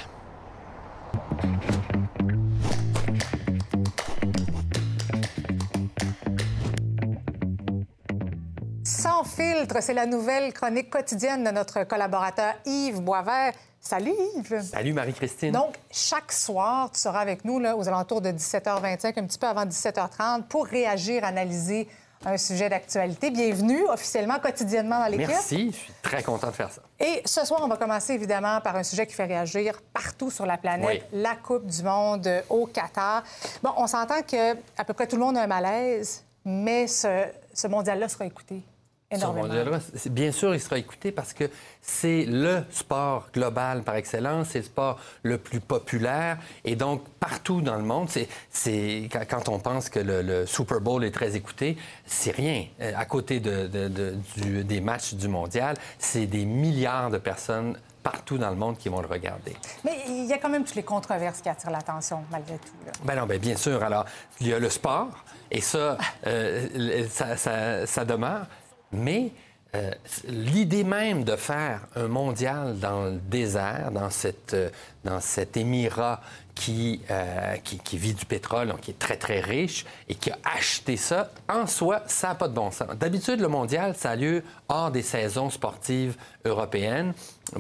[9.39, 13.53] Filtre, c'est la nouvelle chronique quotidienne de notre collaborateur Yves Boisvert.
[13.81, 14.63] Salut Yves.
[14.63, 15.53] Salut Marie-Christine.
[15.53, 19.47] Donc, chaque soir, tu seras avec nous là, aux alentours de 17h25, un petit peu
[19.47, 21.89] avant 17h30, pour réagir, analyser
[22.27, 23.31] un sujet d'actualité.
[23.31, 25.29] Bienvenue officiellement, quotidiennement dans l'équipe.
[25.29, 26.83] Merci, je suis très content de faire ça.
[26.99, 30.47] Et ce soir, on va commencer évidemment par un sujet qui fait réagir partout sur
[30.47, 31.21] la planète, Oui.
[31.21, 33.23] la Coupe du Monde au Qatar.
[33.63, 37.27] Bon, on s'entend que à peu près tout le monde a un malaise, mais ce,
[37.55, 38.65] ce mondial-là sera écouté
[39.11, 39.79] énormément.
[40.11, 44.65] bien sûr, il sera écouté parce que c'est le sport global par excellence, c'est le
[44.65, 46.39] sport le plus populaire.
[46.65, 48.09] Et donc, partout dans le monde,
[48.51, 52.67] c'est, quand- on pense que le, le Super Bowl est très écouté, c'est rien.
[52.81, 57.19] Euh, À côté de, de- de- du- des matchs du mondial, c'est des milliards de
[57.19, 59.55] personnes partout dans le monde qui vont le regarder.
[59.85, 62.73] Mais il y a quand même toutes les controverses qui attirent l'attention, malgré tout.
[62.87, 62.93] là.
[63.05, 63.83] Ben non, ben bien sûr.
[63.83, 64.05] Alors,
[64.41, 65.09] il y a le sport,
[65.51, 68.47] et ça, euh, ça, ça- ça demeure.
[68.93, 69.33] Mais
[69.75, 69.91] euh,
[70.27, 74.71] l'idée même de faire un mondial dans le désert, dans, cette, euh,
[75.05, 76.23] dans cet émirat
[76.55, 80.31] qui, euh, qui, qui vit du pétrole, donc qui est très, très riche, et qui
[80.31, 82.89] a acheté ça, en soi, ça n'a pas de bon sens.
[82.97, 87.13] D'habitude, le mondial, ça a lieu hors des saisons sportives européennes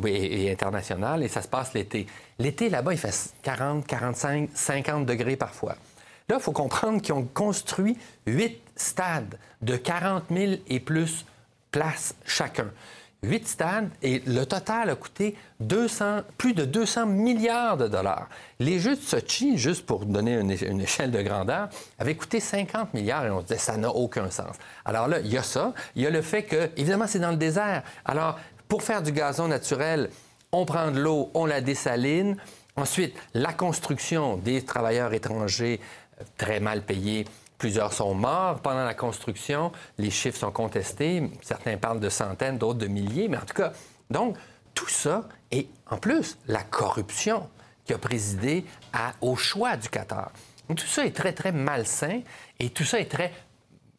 [0.07, 2.07] et internationales, et ça se passe l'été.
[2.39, 5.77] L'été, là-bas, il fait 40, 45, 50 degrés parfois.
[6.31, 11.25] Là, il faut comprendre qu'ils ont construit huit stades de 40 000 et plus
[11.71, 12.71] places chacun.
[13.25, 18.29] Huit stades et le total a coûté 200, plus de 200 milliards de dollars.
[18.61, 23.27] Les Jeux de Sochi, juste pour donner une échelle de grandeur, avaient coûté 50 milliards
[23.27, 24.55] et on se disait ça n'a aucun sens.
[24.85, 25.75] Alors là, il y a ça.
[25.97, 27.83] Il y a le fait que, évidemment, c'est dans le désert.
[28.05, 28.39] Alors,
[28.69, 30.11] pour faire du gazon naturel,
[30.53, 32.37] on prend de l'eau, on la dessaline.
[32.77, 35.81] Ensuite, la construction des travailleurs étrangers
[36.21, 37.25] euh, très mal payés.
[37.59, 39.73] Plusieurs sont morts pendant la construction.
[39.99, 41.29] Les chiffres sont contestés.
[41.43, 43.29] Certains parlent de centaines, d'autres de milliers.
[43.29, 43.73] Mais en tout cas,
[44.11, 44.37] donc,
[44.75, 47.49] tout ça, et en plus, la corruption
[47.85, 50.31] qui a présidé à- au choix du Qatar.
[50.69, 52.21] Tout ça est très, très malsain
[52.61, 53.33] et tout ça est très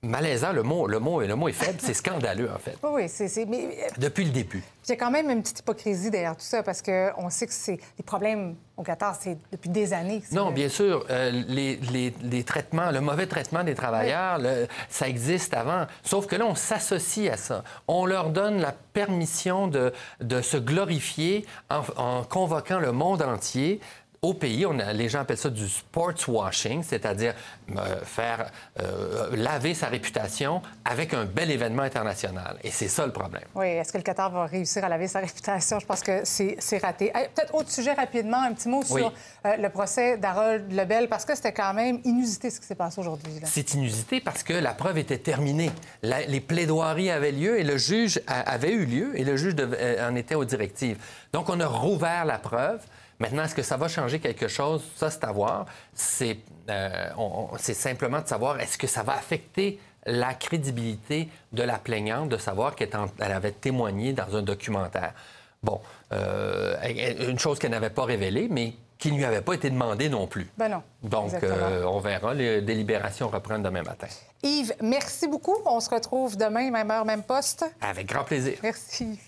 [0.01, 0.53] malaisant.
[0.53, 3.45] Le mot, le mot, le mot est faible, c'est scandaleux, en fait, Oui, oui, c'est.
[3.45, 4.63] Mais depuis le début.
[4.85, 7.53] il y a quand même une petite hypocrisie derrière tout ça parce qu'on sait que
[7.53, 10.21] c'est les problèmes au Qatar, c'est depuis des années.
[10.31, 15.07] Non, bien sûr, euh, les, les- les traitements, le mauvais traitement des travailleurs, le- ça
[15.09, 15.85] existe avant.
[16.03, 17.63] Sauf que là, on s'associe à ça.
[17.87, 23.81] On leur donne la permission de, de se glorifier en, en convoquant le monde entier.
[24.21, 27.33] Au pays, on a- les gens appellent ça du sports washing, c'est-à-dire
[27.77, 28.51] euh, faire
[28.81, 32.57] euh, laver sa réputation avec un bel événement international.
[32.61, 33.43] Et c'est ça le problème.
[33.55, 35.79] Oui, est-ce que le Qatar va réussir à laver sa réputation?
[35.79, 37.11] Je pense que c'est raté.
[37.15, 38.99] Hey, Peut-être autre sujet rapidement, un petit mot Oui.
[39.01, 39.13] sur
[39.45, 42.99] euh, le procès d'Harold Lebel, parce que c'était quand même inusité ce qui s'est passé
[42.99, 43.31] aujourd'hui.
[43.45, 45.71] C'est inusité parce que la preuve était terminée.
[46.03, 49.55] La- les plaidoiries avaient lieu et le juge a- avait eu lieu et le juge
[50.05, 50.97] en était aux directives.
[51.31, 52.81] Donc, on a rouvert la preuve.
[53.19, 54.83] Maintenant, est-ce que ça va changer quelque chose?
[54.95, 55.65] Ça, c'est à voir.
[55.93, 56.37] C'est
[56.69, 57.09] euh,
[57.57, 62.37] c'est simplement de savoir est-ce que ça va affecter la crédibilité de la plaignante de
[62.37, 65.13] savoir qu'elle avait témoigné dans un documentaire?
[65.61, 65.81] Bon,
[66.13, 66.77] euh,
[67.27, 70.27] une chose qu'elle n'avait pas révélée, mais qui ne lui avait pas été demandée non
[70.27, 70.49] plus.
[70.57, 70.83] Ben non.
[71.03, 72.33] Donc, euh, on verra.
[72.33, 74.07] Les délibérations reprennent demain matin.
[74.43, 75.55] Yves, merci beaucoup.
[75.65, 77.65] On se retrouve demain, même heure, même poste.
[77.81, 78.57] Avec grand plaisir.
[78.61, 79.19] Merci.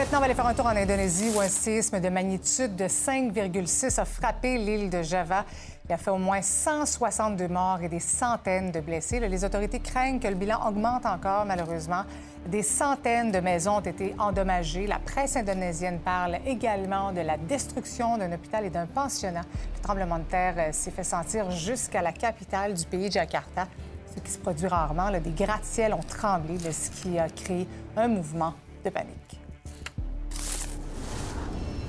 [0.00, 2.86] Maintenant, on va aller faire un tour en Indonésie où un séisme de magnitude de
[2.86, 5.44] 5,6 a frappé l'île de Java.
[5.84, 9.20] Il a fait au moins 162 morts et des centaines de blessés.
[9.20, 12.04] Les autorités craignent que le bilan augmente encore, malheureusement.
[12.46, 14.86] Des centaines de maisons ont été endommagées.
[14.86, 19.42] La presse indonésienne parle également de la destruction d'un hôpital et d'un pensionnat.
[19.76, 23.68] Le tremblement de terre euh, s'est fait sentir jusqu'à la capitale du pays, Jakarta,
[24.16, 25.10] ce qui se produit rarement.
[25.10, 29.40] Des gratte-ciels ont tremblé, ce qui a créé un mouvement de panique.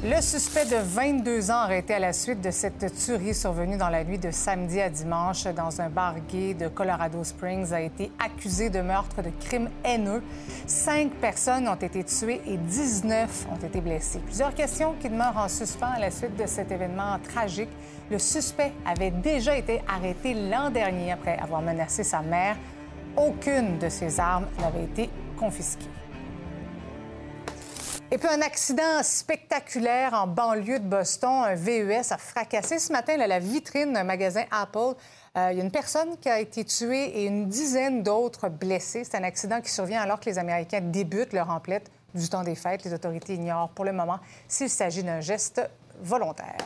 [0.03, 4.03] Le suspect de 22 ans arrêté à la suite de cette tuerie survenue dans la
[4.03, 8.71] nuit de samedi à dimanche dans un bar gay de Colorado Springs a été accusé
[8.71, 10.23] de meurtre de crimes haineux.
[10.65, 14.21] Cinq personnes ont été tuées et 19 ont été blessées.
[14.25, 17.69] Plusieurs questions qui demeurent en suspens à la suite de cet événement tragique.
[18.09, 22.55] Le suspect avait déjà été arrêté l'an dernier après avoir menacé sa mère.
[23.15, 26.00] Aucune de ses armes n'avait été confisquée.
[28.13, 31.45] Et puis un accident spectaculaire en banlieue de Boston.
[31.45, 34.97] Un VES a fracassé ce matin là, la vitrine d'un magasin Apple.
[35.37, 39.05] Euh, il y a une personne qui a été tuée et une dizaine d'autres blessés.
[39.05, 42.55] C'est un accident qui survient alors que les Américains débutent leur emplette du temps des
[42.55, 42.83] fêtes.
[42.83, 45.61] Les autorités ignorent pour le moment s'il s'agit d'un geste
[46.01, 46.57] volontaire.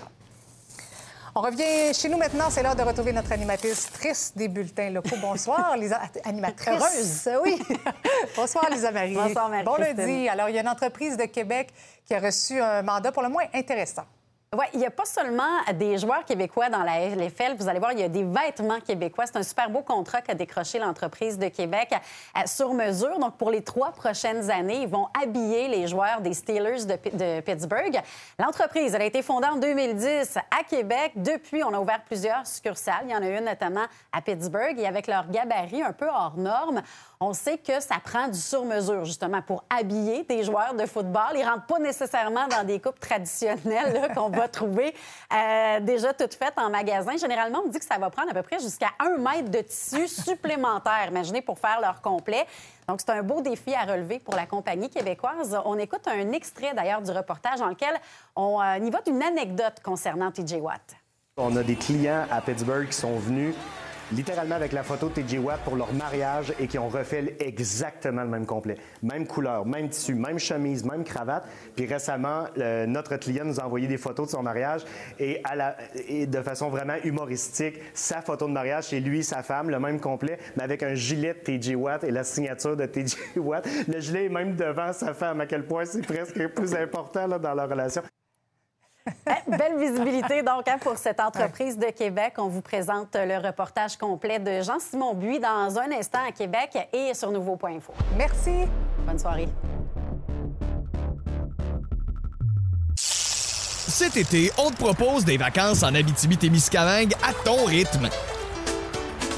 [1.38, 2.50] On revient chez nous maintenant.
[2.50, 5.18] C'est l'heure de retrouver notre animatrice triste des bulletins locaux.
[5.20, 6.00] Bonsoir, Lisa.
[6.24, 7.28] Animatrice.
[7.28, 7.30] Heureuse.
[7.44, 7.62] Oui.
[8.38, 9.16] Bonsoir, Lisa Marie.
[9.16, 9.98] Bonsoir, Bon Marie-Christine.
[9.98, 10.30] lundi.
[10.30, 11.74] Alors, il y a une entreprise de Québec
[12.06, 14.04] qui a reçu un mandat pour le moins intéressant.
[14.74, 17.56] Il n'y a pas seulement des joueurs québécois dans la LFL.
[17.58, 19.26] Vous allez voir, il y a des vêtements québécois.
[19.26, 23.18] C'est un super beau contrat qu'a décroché l'entreprise de Québec euh, sur mesure.
[23.20, 27.12] Donc, pour les trois prochaines années, ils vont habiller les joueurs des Steelers de, Pi-
[27.12, 28.00] de Pittsburgh.
[28.40, 31.14] L'entreprise, elle a été fondée en 2010 à Québec.
[31.16, 33.04] Depuis, on a ouvert plusieurs succursales.
[33.06, 34.78] Il y en a une notamment à Pittsburgh.
[34.80, 36.82] Et avec leur gabarit un peu hors norme,
[37.20, 41.32] on sait que ça prend du sur-mesure, justement, pour habiller des joueurs de football.
[41.36, 44.94] Ils rentrent pas nécessairement dans des coupes traditionnelles qu'on va trouver
[45.34, 47.18] euh, déjà toutes faites en magasin.
[47.18, 50.08] Généralement, on dit que ça va prendre à peu près jusqu'à un mètre de tissu
[50.24, 52.46] supplémentaire, imaginez, pour faire leur complet.
[52.88, 55.60] Donc, c'est un beau défi à relever pour la compagnie québécoise.
[55.66, 57.96] On écoute un extrait, d'ailleurs, du reportage dans lequel
[58.36, 60.96] on euh, y va d'une anecdote concernant TJ Watt.
[61.38, 63.56] On a des clients à Pittsburgh qui sont venus
[64.12, 68.24] littéralement avec la photo de TJ Watt pour leur mariage et qui ont refait exactement
[68.24, 68.78] le même complet.
[69.04, 71.48] Même couleur, même tissu, même chemise, même cravate.
[71.76, 72.46] Puis récemment,
[72.88, 74.82] notre client nous a envoyé des photos de son mariage
[75.20, 75.76] et, à la-
[76.08, 80.00] et de façon vraiment humoristique, sa photo de mariage, c'est lui, sa femme, le même
[80.00, 83.68] complet, mais avec un gilet de TJ Watt et la signature de TJ Watt.
[83.88, 87.40] Le gilet est même devant sa femme, à quel point c'est presque plus important là,
[87.40, 88.02] dans leur relation.
[89.48, 92.34] Belle visibilité donc hein, pour cette entreprise de Québec.
[92.38, 97.14] On vous présente le reportage complet de Jean-Simon Buis dans un instant à Québec et
[97.14, 97.94] sur nouveau.info.
[98.18, 98.66] Merci.
[99.06, 99.48] Bonne soirée.
[102.96, 108.10] Cet été, on te propose des vacances en Abitibi-Témiscamingue à ton rythme.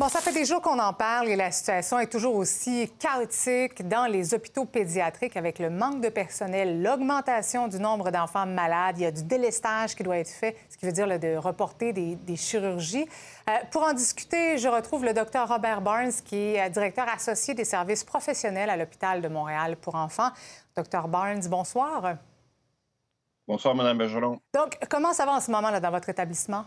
[0.00, 3.86] Bon, ça fait des jours qu'on en parle et la situation est toujours aussi chaotique
[3.86, 8.96] dans les hôpitaux pédiatriques avec le manque de personnel, l'augmentation du nombre d'enfants malades.
[8.96, 11.92] Il y a du délestage qui doit être fait, ce qui veut dire de reporter
[11.92, 13.06] des, chirurgies.
[13.50, 17.52] Euh, pour en discuter, je retrouve le docteur Robert Barnes, qui est euh, directeur associé
[17.52, 20.30] des services professionnels à l'hôpital de Montréal pour enfants.
[20.74, 22.14] Docteur Barnes, bonsoir.
[23.46, 24.40] Bonsoir, Mme Bergeron.
[24.54, 26.64] Donc, comment ça va en ce moment là, dans votre établissement?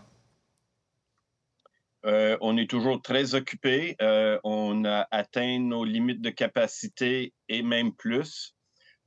[2.04, 3.96] Euh, on est toujours très occupé.
[4.02, 8.54] Euh, on a atteint nos limites de capacité et même plus.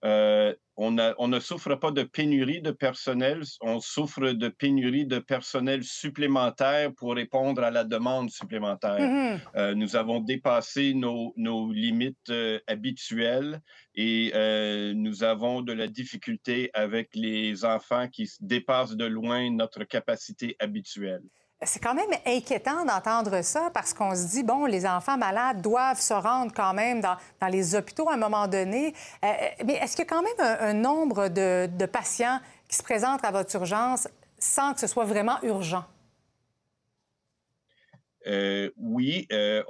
[0.05, 5.83] Euh, on, ne souffre pas de pénurie de personnel, on souffre de pénurie de personnel
[5.83, 8.99] supplémentaire pour répondre à la demande supplémentaire.
[8.99, 9.73] Mm-hmm.
[9.73, 12.31] nous avons dépassé nos, nos limites
[12.67, 13.59] habituelles
[13.95, 14.31] et
[14.95, 21.23] nous avons de la difficulté avec les enfants qui dépassent de loin notre capacité habituelle.
[21.63, 25.99] C'est quand même inquiétant d'entendre ça parce qu'on se dit, bon, les enfants malades doivent
[25.99, 27.17] se rendre quand même dans,
[27.49, 28.93] les hôpitaux à un moment donné.
[29.25, 29.33] Euh,
[29.65, 33.31] mais est-ce qu'il y a quand même un, nombre de, patients qui se présentent à
[33.31, 35.83] votre urgence sans que ce soit vraiment urgent?
[38.27, 39.63] Euh, oui, euh,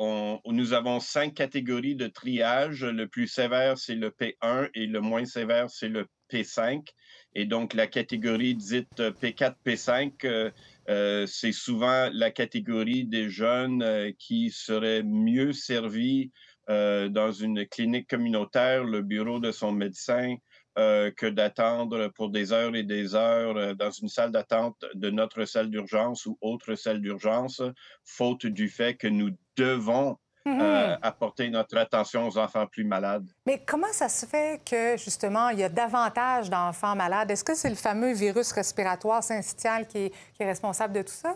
[0.46, 2.84] nous avons cinq catégories de triage.
[2.84, 6.86] Le plus sévère, c'est le P1 et le moins sévère, c'est le P5.
[7.36, 10.52] Et donc, la catégorie dite P4, P5,
[10.90, 16.32] euh, c'est souvent la catégorie des jeunes euh, qui seraient mieux servis
[16.70, 20.36] euh, dans une clinique communautaire, le bureau de son médecin,
[20.80, 25.72] que d'attendre pour des heures et des heures dans une salle d'attente de notre salle
[25.72, 27.64] d'urgence ou autre salle d'urgence,
[28.06, 30.98] faute du fait que nous devons mhm.
[31.02, 33.26] apporter notre attention aux enfants plus malades.
[33.46, 37.32] Mais comment ça se fait que, justement, il y a davantage d'enfants malades?
[37.32, 41.36] Est-ce que c'est le fameux virus respiratoire syncytial qui est, responsable de tout ça?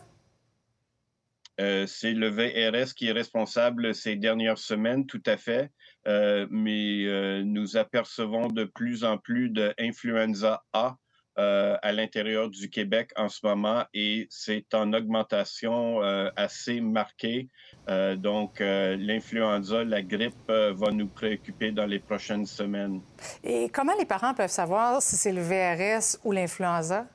[1.60, 5.70] Euh, c'est le VRS qui est responsable ces dernières semaines, tout à fait.
[6.08, 10.96] Euh, mais nous apercevons de plus en plus d'influenza A
[11.38, 16.02] à l'intérieur du Québec en ce moment et c'est en augmentation
[16.36, 17.50] assez marquée.
[17.90, 23.02] Euh, donc, euh, l'influenza, la grippe euh, va nous préoccuper dans les prochaines semaines.
[23.44, 27.08] Et comment les parents peuvent savoir si c'est le VRS ou l'influenza?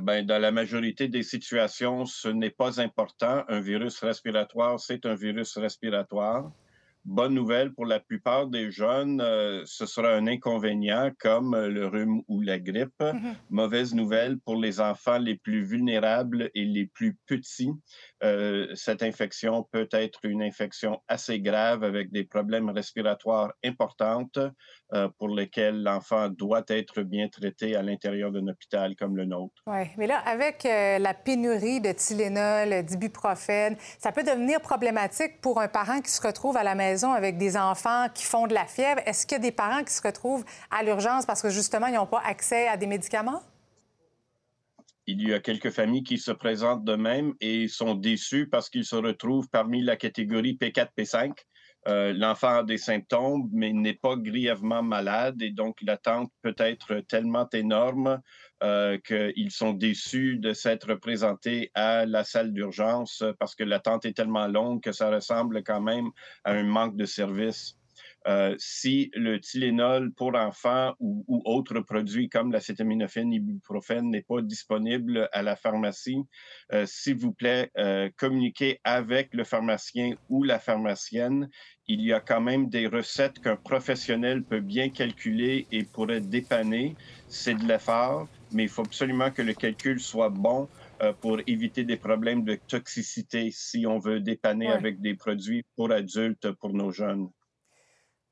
[0.00, 3.44] Ben, dans la majorité des situations, ce n'est pas important.
[3.48, 6.50] Un virus respiratoire, c'est un virus respiratoire.
[7.06, 11.86] Bonne nouvelle pour la plupart des jeunes, euh, ce sera un inconvénient comme euh, le
[11.86, 12.98] rhume ou la grippe.
[12.98, 13.34] Mm-hmm.
[13.50, 17.72] Mauvaise nouvelle pour les enfants les plus vulnérables et les plus petits.
[18.22, 24.26] Euh, cette infection peut être une infection assez grave avec des problèmes respiratoires importants
[25.18, 29.54] pour lesquels l'enfant doit être bien traité à l'intérieur d'un hôpital comme le nôtre.
[29.66, 35.66] Oui, mais là, avec la pénurie de Tylenol, d'ibuprofène, ça peut devenir problématique pour un
[35.66, 39.00] parent qui se retrouve à la maison avec des enfants qui font de la fièvre,
[39.06, 41.94] est-ce qu'il y a des parents qui se retrouvent à l'urgence parce que justement, ils
[41.94, 43.42] n'ont pas accès à des médicaments?
[45.06, 48.86] Il y a quelques familles qui se présentent de même et sont déçues parce qu'ils
[48.86, 51.32] se retrouvent parmi la catégorie P4, P5.
[51.86, 57.00] Euh, l'enfant a des symptômes, mais n'est pas grièvement malade et donc l'attente peut être
[57.00, 58.22] tellement énorme
[58.62, 64.16] euh, qu'ils sont déçus de s'être présentés à la salle d'urgence parce que l'attente est
[64.16, 66.08] tellement longue que ça ressemble quand même
[66.44, 67.76] à un manque de service.
[68.26, 74.40] Euh, si le Tylenol pour enfants ou, ou autres produits comme l'acétaminophène, ibuprofène n'est pas
[74.40, 76.22] disponible à la pharmacie,
[76.86, 77.70] s'il vous plaît,
[78.16, 81.50] communiquez avec le pharmacien ou la pharmacienne.
[81.86, 86.96] Il y a quand même des recettes qu'un professionnel peut bien calculer et pourrait dépanner.
[87.28, 90.68] C'est de l'effort, mais il faut absolument que le calcul soit bon
[91.20, 96.50] pour éviter des problèmes de toxicité si on veut dépanner avec des produits pour adultes,
[96.52, 97.28] pour nos jeunes.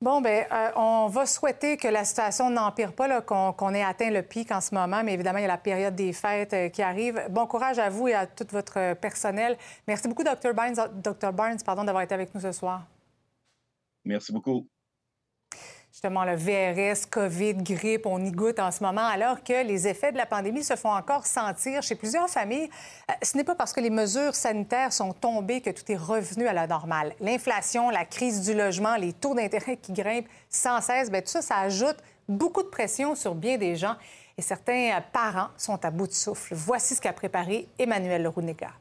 [0.02, 4.22] Bon, bien, euh, on va souhaiter que la situation n'empire pas, qu'on ait atteint le
[4.22, 6.82] pic en ce moment, mais évidemment, il y a la période des fêtes euh, qui
[6.82, 7.24] arrive.
[7.30, 9.56] Bon courage à vous et à tout votre personnel.
[9.86, 10.54] Merci beaucoup, Dr.
[10.54, 11.32] Barnes, Dr.
[11.32, 12.82] Barnes pardon, d'avoir été avec nous ce soir.
[14.04, 14.68] Merci beaucoup
[16.02, 20.10] justement le VRS, COVID, grippe, on y goûte en ce moment, alors que les effets
[20.10, 22.68] de la pandémie se font encore sentir chez plusieurs familles.
[23.08, 26.48] Euh, ce n'est pas parce que les mesures sanitaires sont tombées que tout est revenu
[26.48, 27.14] à la normale.
[27.20, 31.42] L'inflation, la crise du logement, les taux d'intérêt qui grimpent sans cesse, bien, tout ça,
[31.42, 31.98] ça ajoute
[32.28, 33.94] beaucoup de pression sur bien des gens
[34.38, 36.54] et certains parents sont à bout de souffle.
[36.54, 38.72] Voici ce qu'a préparé Emmanuel Runega.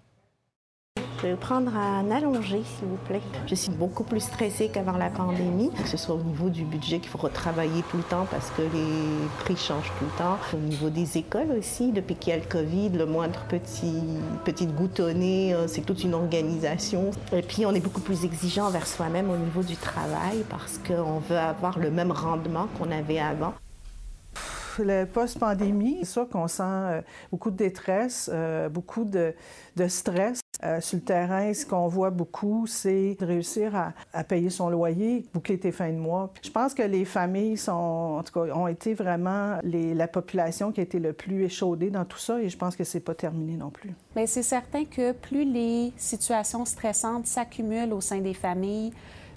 [1.23, 3.21] Vais prendre un allongé, s'il vous plaît.
[3.45, 6.97] Je suis beaucoup plus stressée qu'avant la pandémie, que ce soit au niveau du budget
[6.97, 10.37] qu'il faut retravailler tout le temps parce que les prix changent tout le temps.
[10.51, 14.01] Au niveau des écoles aussi, depuis qu'il y a le COVID, le moindre petit,
[14.45, 17.11] petite goutonnée, euh, c'est toute une organisation.
[17.31, 21.19] Et puis, on est beaucoup plus exigeant envers soi-même au niveau du travail parce qu'on
[21.19, 23.53] veut avoir le même rendement qu'on avait avant
[24.79, 27.01] le post-pandémie, c'est sûr qu'on sent euh,
[27.31, 29.33] beaucoup de détresse, euh, beaucoup de,
[29.87, 30.39] stress.
[30.63, 33.73] Euh, sur le terrain, ce qu'on voit beaucoup, c'est de réussir
[34.13, 36.31] à, payer son loyer, boucler tes fins de mois.
[36.43, 37.71] Je pense que les familles sont,
[38.19, 42.05] en tout cas, ont été vraiment la population qui a été le plus échaudée dans
[42.05, 43.91] tout ça et je pense que c'est pas terminé non plus.
[44.15, 48.93] Bien, c'est certain que plus les situations stressantes s'accumulent au sein des familles,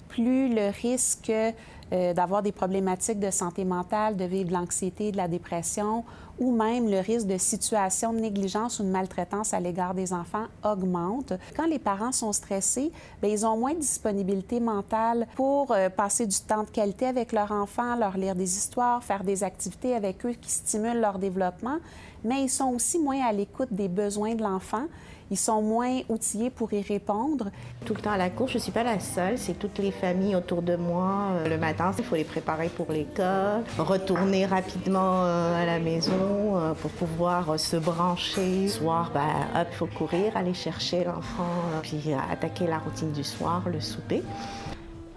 [0.09, 5.17] plus le risque euh, d'avoir des problématiques de santé mentale, de vivre de l'anxiété, de
[5.17, 6.03] la dépression
[6.39, 10.45] ou même le risque de situation de négligence ou de maltraitance à l'égard des enfants
[10.63, 11.33] augmente.
[11.55, 16.25] Quand les parents sont stressés, bien, ils ont moins de disponibilité mentale pour euh, passer
[16.25, 20.25] du temps de qualité avec leur enfant, leur lire des histoires, faire des activités avec
[20.25, 21.77] eux qui stimulent leur développement,
[22.23, 24.87] mais ils sont aussi moins à l'écoute des besoins de l'enfant
[25.31, 27.49] ils sont moins outillés pour y répondre.
[27.85, 29.91] Tout le temps à la cour, je ne suis pas la seule, c'est toutes les
[29.91, 31.31] familles autour de moi.
[31.33, 36.57] Euh, le matin, il faut les préparer pour l'école, retourner rapidement euh, à la maison
[36.57, 38.63] euh, pour pouvoir se brancher.
[38.63, 39.21] Le soir, ben,
[39.59, 41.43] hop, il faut courir, aller chercher l'enfant,
[41.81, 44.23] puis attaquer la routine du soir, le souper.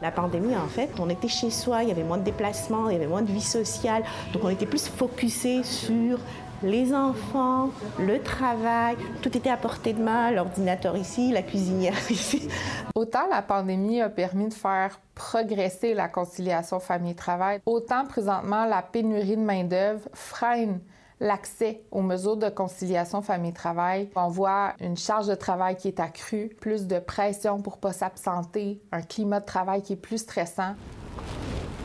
[0.00, 2.92] La pandémie, en fait, on était chez soi, il y avait moins de déplacements, il
[2.92, 6.20] y avait moins de vie sociale, donc on était plus focusé sur
[6.62, 12.48] les enfants, le travail, tout était à portée de main, l'ordinateur ici, la cuisinière ici.
[12.94, 19.36] Autant la pandémie a permis de faire progresser la conciliation famille-travail, autant présentement la pénurie
[19.36, 20.80] de main-d'œuvre freine
[21.20, 24.08] l'accès aux mesures de conciliation famille-travail.
[24.14, 28.80] On voit une charge de travail qui est accrue, plus de pression pour pas s'absenter,
[28.92, 30.74] un climat de travail qui est plus stressant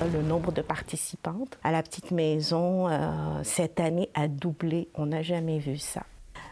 [0.07, 4.89] le nombre de participantes à la petite maison euh, cette année a doublé.
[4.95, 6.03] On n'a jamais vu ça.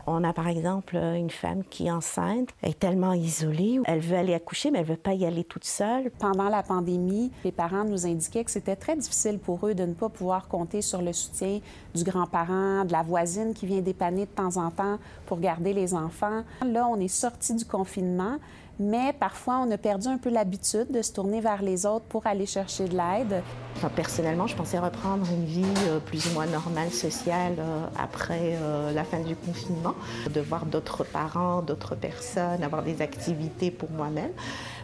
[0.08, 4.34] On a par exemple une femme qui est enceinte, est tellement isolée, elle veut aller
[4.34, 6.12] accoucher, mais elle ne veut pas y aller toute seule.
[6.20, 9.94] Pendant la pandémie, les parents nous indiquaient que c'était très difficile pour eux de ne
[9.94, 11.60] pas pouvoir compter sur le soutien
[11.94, 15.94] du grand-parent, de la voisine qui vient dépanner de temps en temps pour garder les
[15.94, 16.44] enfants.
[16.66, 18.38] Là, on est sorti du confinement,
[18.80, 22.26] mais parfois on a perdu un peu l'habitude de se tourner vers les autres pour
[22.26, 23.44] aller chercher de l'aide.
[23.90, 28.92] Personnellement, je pensais reprendre une vie euh, plus ou moins normale, sociale, euh, après euh,
[28.94, 29.96] la fin du confinement,
[30.34, 34.32] de voir d'autres parents, d'autres personnes, avoir des activités pour moi-même.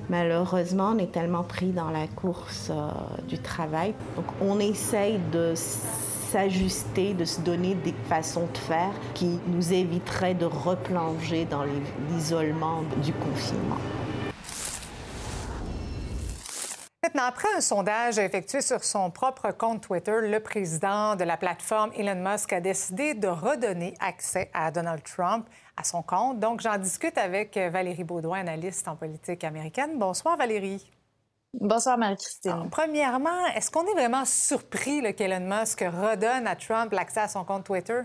[0.09, 2.71] Malheureusement, on est tellement pris dans la course
[3.27, 3.93] du travail.
[4.15, 10.33] Donc on essaye de s'ajuster, de se donner des façons de faire qui nous éviteraient
[10.33, 11.63] de replonger dans
[12.09, 13.77] l'isolement du confinement.
[17.17, 21.91] Maintenant, après un sondage effectué sur son propre compte Twitter, le président de la plateforme
[21.97, 25.47] Elon Musk a décidé de redonner accès à Donald Trump
[25.77, 26.39] à son compte.
[26.39, 29.97] Donc, j'en discute avec Valérie Baudouin, analyste en politique américaine.
[29.97, 30.91] Bonsoir, Valérie.
[31.55, 32.69] Bonsoir, Marie-Christine.
[32.69, 37.63] Premièrement, est-ce qu'on est vraiment surpris qu'Elon Musk redonne à Trump l'accès à son compte
[37.63, 38.01] Twitter?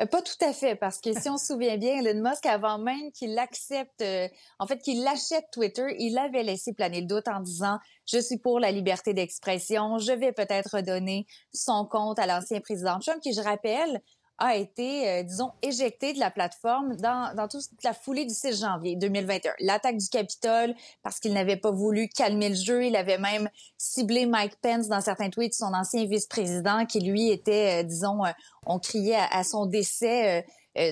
[0.00, 2.78] Euh, pas tout à fait, parce que si on se souvient bien, Elon Musk, avant
[2.78, 7.28] même qu'il accepte, euh, en fait, qu'il achète Twitter, il avait laissé planer le doute
[7.28, 12.26] en disant Je suis pour la liberté d'expression, je vais peut-être redonner son compte à
[12.26, 14.00] l'ancien président Trump, qui, je rappelle,
[14.40, 18.60] a été, euh, disons, éjecté de la plateforme dans, dans toute la foulée du 6
[18.60, 19.52] janvier 2021.
[19.60, 24.26] L'attaque du Capitole, parce qu'il n'avait pas voulu calmer le jeu, il avait même ciblé
[24.26, 28.30] Mike Pence dans certains tweets, son ancien vice-président, qui lui était, euh, disons, euh,
[28.66, 30.42] on criait à, son décès euh,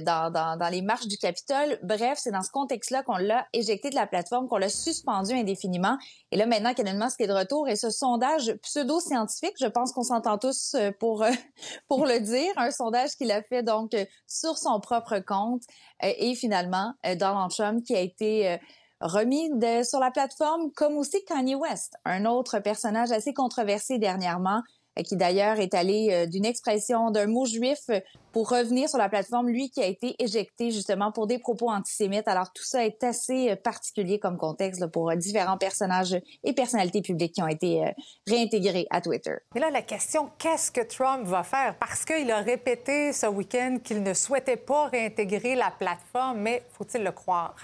[0.01, 1.79] dans, dans, dans, les marches du Capitole.
[1.83, 5.99] Bref, c'est dans ce contexte-là qu'on l'a éjecté de la plateforme, qu'on l'a suspendu indéfiniment.
[6.31, 10.03] Et là, maintenant qu'Elon Musk est de retour, et ce sondage pseudo-scientifique, je pense qu'on
[10.03, 11.31] s'entend tous euh, pour, euh,
[11.89, 15.63] pour le dire, un sondage qu'il a fait donc sur son propre compte,
[16.03, 18.59] et finalement, Donald Trump qui a été
[19.01, 19.51] remis
[19.85, 24.61] sur la plateforme, comme aussi Kanye West, un autre personnage assez controversé dernièrement, euh,
[25.03, 28.01] qui d'ailleurs est allé euh, d'une expression d'un mot juif euh,
[28.33, 32.29] pour revenir sur la plateforme, lui qui a été éjecté justement pour des propos antisémites.
[32.29, 37.43] Alors tout ça est assez particulier comme contexte pour différents personnages et personnalités publiques qui
[37.43, 37.95] ont été
[38.27, 39.35] réintégrés à Twitter.
[39.57, 41.77] Et là, la question, qu'est-ce que Trump va faire?
[41.79, 47.03] Parce qu'il a répété ce week-end qu'il ne souhaitait pas réintégrer la plateforme, mais faut-il
[47.03, 47.57] le croire?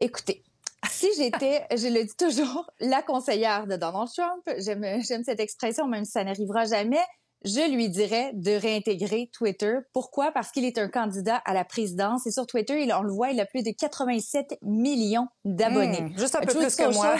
[0.00, 0.42] Écoutez,
[0.90, 5.86] si j'étais, je le dis toujours, la conseillère de Donald Trump, j'aime, j'aime cette expression,
[5.86, 7.02] même si ça n'arrivera jamais,
[7.44, 9.78] je lui dirais de réintégrer Twitter.
[9.92, 10.30] Pourquoi?
[10.32, 13.30] Parce qu'il est un candidat à la présidence et sur Twitter, il, on le voit,
[13.30, 16.02] il a plus de 87 millions d'abonnés.
[16.02, 17.16] Mmh, juste un peu plus que moi.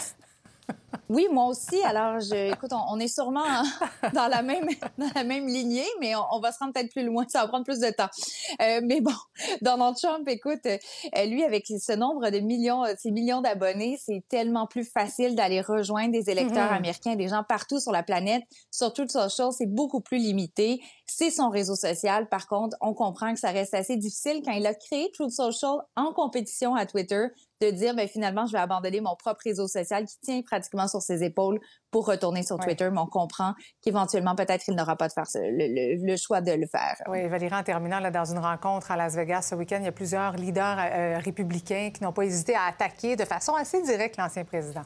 [1.13, 1.79] Oui, moi aussi.
[1.85, 3.45] Alors, je, écoute, on, est sûrement
[4.15, 7.27] dans la même dans la même lignée, mais on, va se rendre peut-être plus loin.
[7.29, 8.09] Ça va prendre plus de temps.
[8.63, 9.13] Euh, mais bon,
[9.61, 14.67] Donald Trump, écoute, euh, lui avec ce nombre de millions, ces millions d'abonnés, c'est tellement
[14.67, 16.77] plus facile d'aller rejoindre des électeurs Mhm.
[16.77, 18.43] américains, des gens partout sur la planète.
[18.71, 20.81] Sur Truth Social, c'est beaucoup plus limité.
[21.07, 22.27] C'est son réseau social.
[22.31, 25.77] Par contre, on comprend que ça reste assez difficile quand il a créé Truth Social
[25.95, 27.27] en compétition à Twitter
[27.61, 31.02] de dire, ben, finalement, je vais abandonner mon propre réseau social qui tient pratiquement sur
[31.03, 32.65] ses épaules pour retourner sur Ouais.
[32.65, 32.89] Twitter.
[32.91, 36.41] Mais on comprend qu'éventuellement, peut-être, il n'aura pas de faire ce- le, le- le choix
[36.41, 36.97] de le faire.
[37.09, 39.89] Oui, Valérie, en terminant, là, dans une rencontre à Las Vegas ce week-end, il y
[39.89, 44.17] a plusieurs leaders euh, républicains qui n'ont pas hésité à attaquer de façon assez directe
[44.17, 44.83] l'ancien président.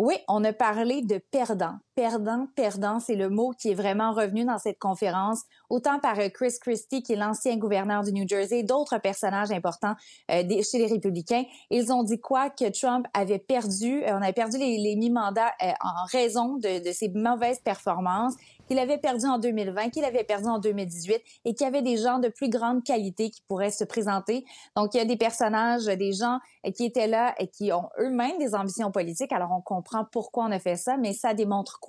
[0.00, 1.74] Oui, on a parlé de perdant.
[1.98, 6.28] Perdant, perdant, c'est le mot qui est vraiment revenu dans cette conférence, autant par euh,
[6.28, 9.96] Chris Christie, qui est l'ancien gouverneur du New Jersey, d'autres personnages importants
[10.30, 11.42] euh, chez les républicains.
[11.70, 12.50] Ils ont dit quoi?
[12.50, 17.08] Que Trump avait perdu, euh, on avait perdu les, mi-mandats en raison de, de ses
[17.08, 18.34] mauvaises performances,
[18.68, 21.96] qu'il avait perdu en 2020, qu'il avait perdu en 2018 et qu'il y avait des
[21.96, 24.44] gens de plus grande qualité qui pourraient se présenter.
[24.76, 26.38] Donc, il y a des personnages, des gens
[26.76, 29.32] qui étaient là et qui ont eux-mêmes des ambitions politiques.
[29.32, 31.87] Alors, on comprend pourquoi on a fait ça, mais ça démontre quoi?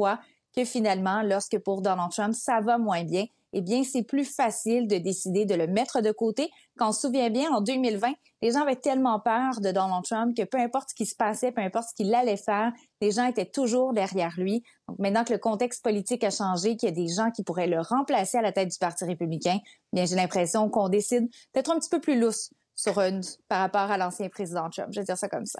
[0.55, 4.87] Que finalement, lorsque pour Donald Trump, ça va moins bien, eh bien, c'est plus facile
[4.87, 6.51] de décider de le mettre de côté.
[6.77, 10.35] Quand on se souvient bien, en 2020, les gens avaient tellement peur de Donald Trump
[10.37, 12.71] que peu importe ce qui se passait, peu importe ce qu'il allait faire,
[13.01, 14.63] les gens étaient toujours derrière lui.
[14.87, 17.67] Donc, maintenant que le contexte politique a changé, qu'il y a des gens qui pourraient
[17.67, 19.59] le remplacer à la tête du Parti républicain,
[19.93, 23.91] bien, j'ai l'impression qu'on décide d'être un petit peu plus lousse sur une, par rapport
[23.91, 24.89] à l'ancien président Trump.
[24.91, 25.59] Je vais dire ça comme ça.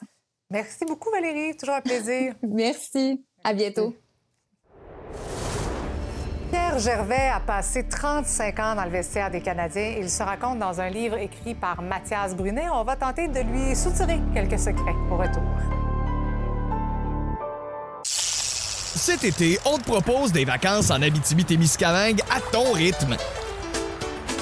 [0.51, 1.55] Merci beaucoup, Valérie.
[1.57, 2.35] Toujours un plaisir.
[2.43, 3.23] Merci.
[3.43, 3.93] À bientôt.
[6.77, 9.95] Gervais a passé 35 ans dans le vestiaire des Canadiens.
[9.99, 12.69] Il se raconte dans un livre écrit par Mathias Brunet.
[12.71, 15.41] On va tenter de lui soutirer quelques secrets au retour.
[18.03, 23.17] Cet été, on te propose des vacances en Abitibi-Témiscamingue à ton rythme.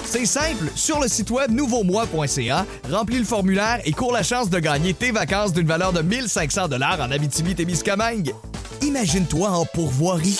[0.05, 4.59] C'est simple, sur le site web nouveaumois.ca, remplis le formulaire et cours la chance de
[4.59, 8.33] gagner tes vacances d'une valeur de 1500 dollars en Abitibi-Témiscamingue.
[8.81, 10.39] Imagine-toi en pourvoirie,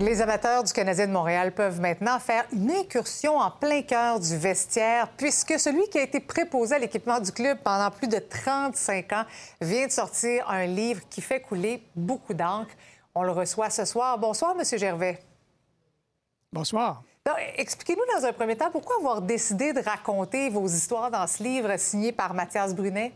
[0.00, 4.34] Les amateurs du Canadien de Montréal peuvent maintenant faire une incursion en plein cœur du
[4.34, 9.12] vestiaire puisque celui qui a été préposé à l'équipement du club pendant plus de 35
[9.12, 9.24] ans
[9.60, 12.70] vient de sortir un livre qui fait couler beaucoup d'encre.
[13.14, 14.16] On le reçoit ce soir.
[14.16, 15.18] Bonsoir, Monsieur Gervais.
[16.50, 17.02] Bonsoir.
[17.58, 21.76] Expliquez-nous dans un premier temps pourquoi avoir décidé de raconter vos histoires dans ce livre
[21.76, 23.12] signé par Mathias Brunet?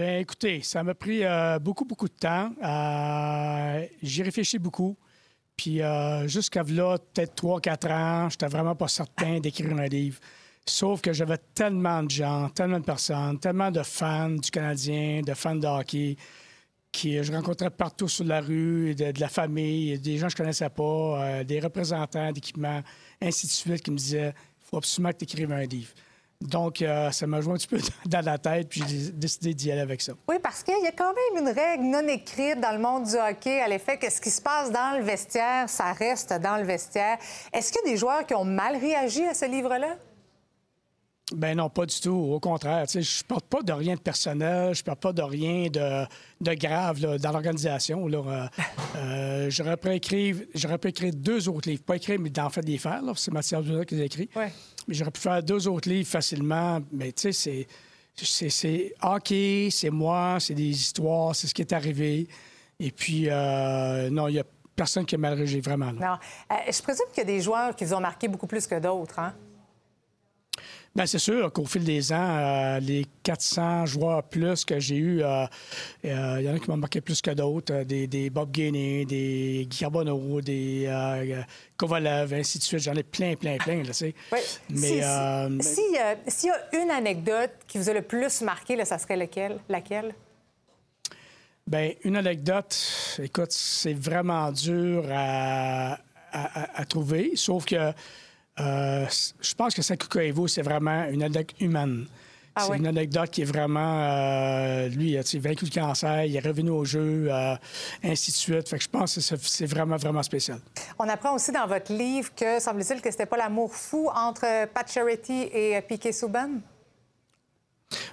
[0.00, 2.54] Bien, écoutez, ça m'a pris euh, beaucoup, beaucoup de temps.
[2.64, 4.96] Euh, J'y réfléchi beaucoup.
[5.54, 10.18] Puis euh, jusqu'à là, peut-être 3-4 ans, je n'étais vraiment pas certain d'écrire un livre.
[10.64, 15.34] Sauf que j'avais tellement de gens, tellement de personnes, tellement de fans du Canadien, de
[15.34, 16.16] fans de hockey,
[16.90, 20.36] qui je rencontrais partout sur la rue, de, de la famille, des gens que je
[20.38, 22.80] connaissais pas, euh, des représentants d'équipements,
[23.20, 25.92] ainsi de suite, qui me disaient il faut absolument que tu écrives un livre.
[26.40, 29.70] Donc, euh, ça m'a joué un petit peu dans la tête, puis j'ai décidé d'y
[29.70, 30.12] aller avec ça.
[30.28, 33.16] Oui, parce qu'il y a quand même une règle non écrite dans le monde du
[33.16, 36.64] hockey à l'effet que ce qui se passe dans le vestiaire, ça reste dans le
[36.64, 37.18] vestiaire.
[37.52, 39.96] Est-ce qu'il y a des joueurs qui ont mal réagi à ce livre-là?
[41.34, 42.10] Ben non, pas du tout.
[42.10, 45.00] Au contraire, tu sais, je ne porte pas de rien de personnel, je ne porte
[45.00, 46.04] pas de rien de,
[46.40, 48.08] de grave là, dans l'organisation.
[48.08, 48.46] Euh,
[48.96, 50.36] euh, j'aurais pu écrire,
[51.14, 51.82] deux autres livres.
[51.82, 53.00] Pas écrire, mais d'en faire des faire.
[53.14, 54.28] C'est Mathias Dudas qui les a écrits.
[54.34, 54.52] Ouais.
[54.88, 56.80] Mais j'aurais pu faire deux autres livres facilement.
[56.92, 57.66] Mais tu sais,
[58.14, 62.28] c'est, hockey, c'est moi, c'est des histoires, c'est ce qui est arrivé.
[62.78, 65.92] Et puis, euh, non, il n'y a personne qui a mal réagi, vraiment.
[65.92, 66.16] Non.
[66.50, 68.78] Euh, je présume qu'il y a des joueurs qui vous ont marqué beaucoup plus que
[68.78, 69.34] d'autres, hein?
[70.92, 75.22] Bien, c'est sûr qu'au fil des ans, euh, les 400 joueurs plus que j'ai eus,
[75.22, 75.46] euh,
[76.04, 77.72] euh, il y en a qui m'ont marqué plus que d'autres.
[77.72, 81.42] euh, des, des Bob Gainey, des Guy Carbonneau, des euh,
[81.76, 82.80] Kovalev, ainsi de suite.
[82.80, 84.14] J'en ai plein, plein, plein, là, tu sais.
[84.32, 88.02] Mais, Si- si- euh, si, euh, S'il y a une anecdote qui vous a le
[88.02, 89.58] plus marqué, là, ça serait lequel?
[89.68, 90.12] laquelle?
[91.68, 92.76] ben, une anecdote,
[93.22, 95.98] écoute, c'est vraiment dur à, à-
[96.32, 97.92] à- à trouver, sauf que
[98.60, 99.06] euh,
[99.40, 102.06] je pense que Sakuka Evo, c'est vraiment une anecdote humaine.
[102.54, 102.78] Ah c'est oui?
[102.78, 104.02] une anecdote qui est vraiment.
[104.02, 107.54] euh, lui, il a vaincu le cancer, il est revenu au jeu, euh,
[108.02, 108.68] ainsi de suite.
[108.68, 110.58] Fait que je pense que c'est- vraiment, vraiment spécial.
[110.98, 114.90] On apprend aussi dans votre livre que, semble-t-il, que c'était pas l'amour fou entre Pat
[114.90, 116.50] Charity et euh, Piquet Souban?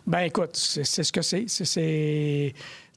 [0.06, 1.46] Ben écoute, c'est c'est ce que c'est.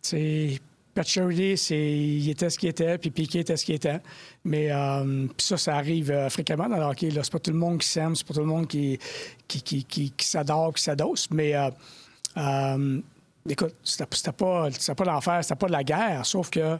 [0.02, 0.60] C'est-
[0.94, 0.94] C'est.
[0.94, 4.00] c'est- Pat Charity, c'est, il était ce qu'il était, puis Piquet était ce qu'il était.
[4.44, 7.10] Mais euh, ça, ça arrive euh, fréquemment dans le hockey.
[7.12, 8.98] C'est pas tout le monde qui s'aime, c'est pas tout le monde qui,
[9.48, 11.28] qui, qui, qui, s'adore, qui s'adosse.
[11.30, 11.54] Mais
[12.36, 13.00] euh,
[13.48, 16.78] écoute, c'était, pas, pas l'enfer, c'était pas de la guerre, sauf que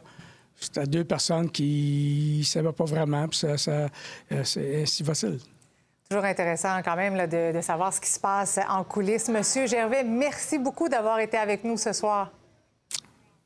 [0.59, 3.87] c'était deux personnes qui ne s'aimaient pas vraiment, puis ça, c'est
[4.29, 5.39] ainsi va-t-il.
[6.09, 9.29] Toujours intéressant quand même de, de savoir ce qui se passe en coulisses.
[9.29, 12.31] Monsieur Gervais, merci beaucoup d'avoir été avec nous ce soir.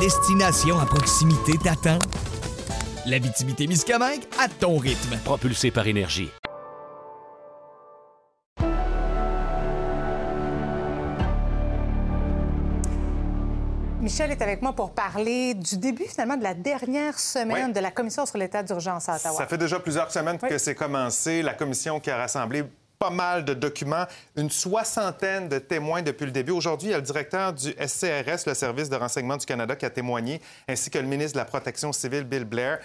[0.00, 1.98] Destination à proximité t'attend.
[3.06, 5.16] L'Abitibi-Témiscamingue à ton rythme.
[5.24, 6.30] Propulsé par énergie.
[14.00, 17.72] Michel est avec moi pour parler du début, finalement, de la dernière semaine Oui.
[17.72, 19.36] de la Commission sur l'état d'urgence à Ottawa.
[19.36, 21.42] Ça fait déjà plusieurs semaines que c'est commencé.
[21.42, 22.62] La commission qui a rassemblé
[22.98, 26.52] pas mal de documents, une soixantaine de témoins depuis le début.
[26.52, 29.86] Aujourd'hui, il y a le directeur du SCRS, le Service de renseignement du Canada, qui
[29.86, 32.78] a témoigné, ainsi que le ministre de la Protection civile, Bill Blair.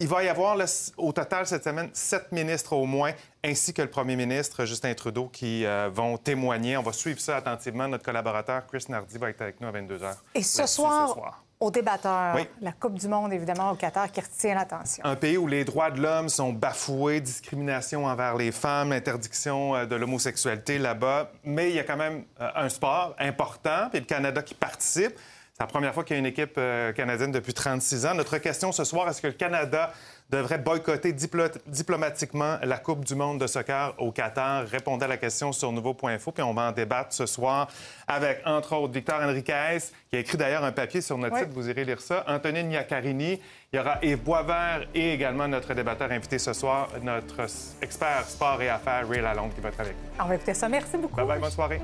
[0.00, 0.64] Il va y avoir là,
[0.96, 3.12] au total cette semaine sept ministres au moins,
[3.44, 6.76] ainsi que le premier ministre Justin Trudeau qui euh, vont témoigner.
[6.76, 7.88] On va suivre ça attentivement.
[7.88, 10.14] Notre collaborateur Chris Nardi va être avec nous à 22 h.
[10.36, 12.46] Et ce soir, au débatteur, Oui.
[12.60, 15.04] la Coupe du Monde, évidemment, au Qatar, qui retient l'attention.
[15.04, 19.84] Un pays où les droits de l'homme sont bafoués, discrimination envers les femmes, interdiction euh,
[19.86, 21.32] de l'homosexualité là-bas.
[21.44, 25.18] Mais il y a quand même euh, un sport important, puis le Canada qui participe.
[25.60, 28.14] C'est la première fois qu'il y a une équipe euh, canadienne depuis 36 ans.
[28.14, 29.90] Notre question ce soir, est-ce que le Canada
[30.30, 34.68] devrait boycotter diplo- diplomatiquement la Coupe du monde de soccer au Qatar?
[34.68, 37.66] Répondez à la question sur nouveau.info, puis on va en débattre ce soir
[38.06, 39.78] avec, entre autres, Victor Enriquez,
[40.08, 41.40] qui a écrit d'ailleurs un papier sur notre Oui.
[41.40, 43.40] site, vous irez lire ça, Antonine Niacarini,
[43.72, 47.46] il y aura Yves Boisvert et également notre débatteur invité ce soir, notre
[47.82, 50.24] expert sport et affaires, Ray Lalonde, qui va être avec nous.
[50.24, 50.68] On va écouter ça.
[50.68, 51.16] Merci beaucoup.
[51.16, 51.80] Bye bye, bonne soirée.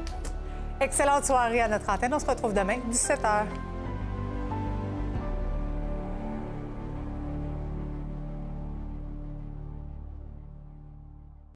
[0.80, 2.12] Excellente soirée à notre antenne.
[2.14, 3.73] On se retrouve demain, 17h.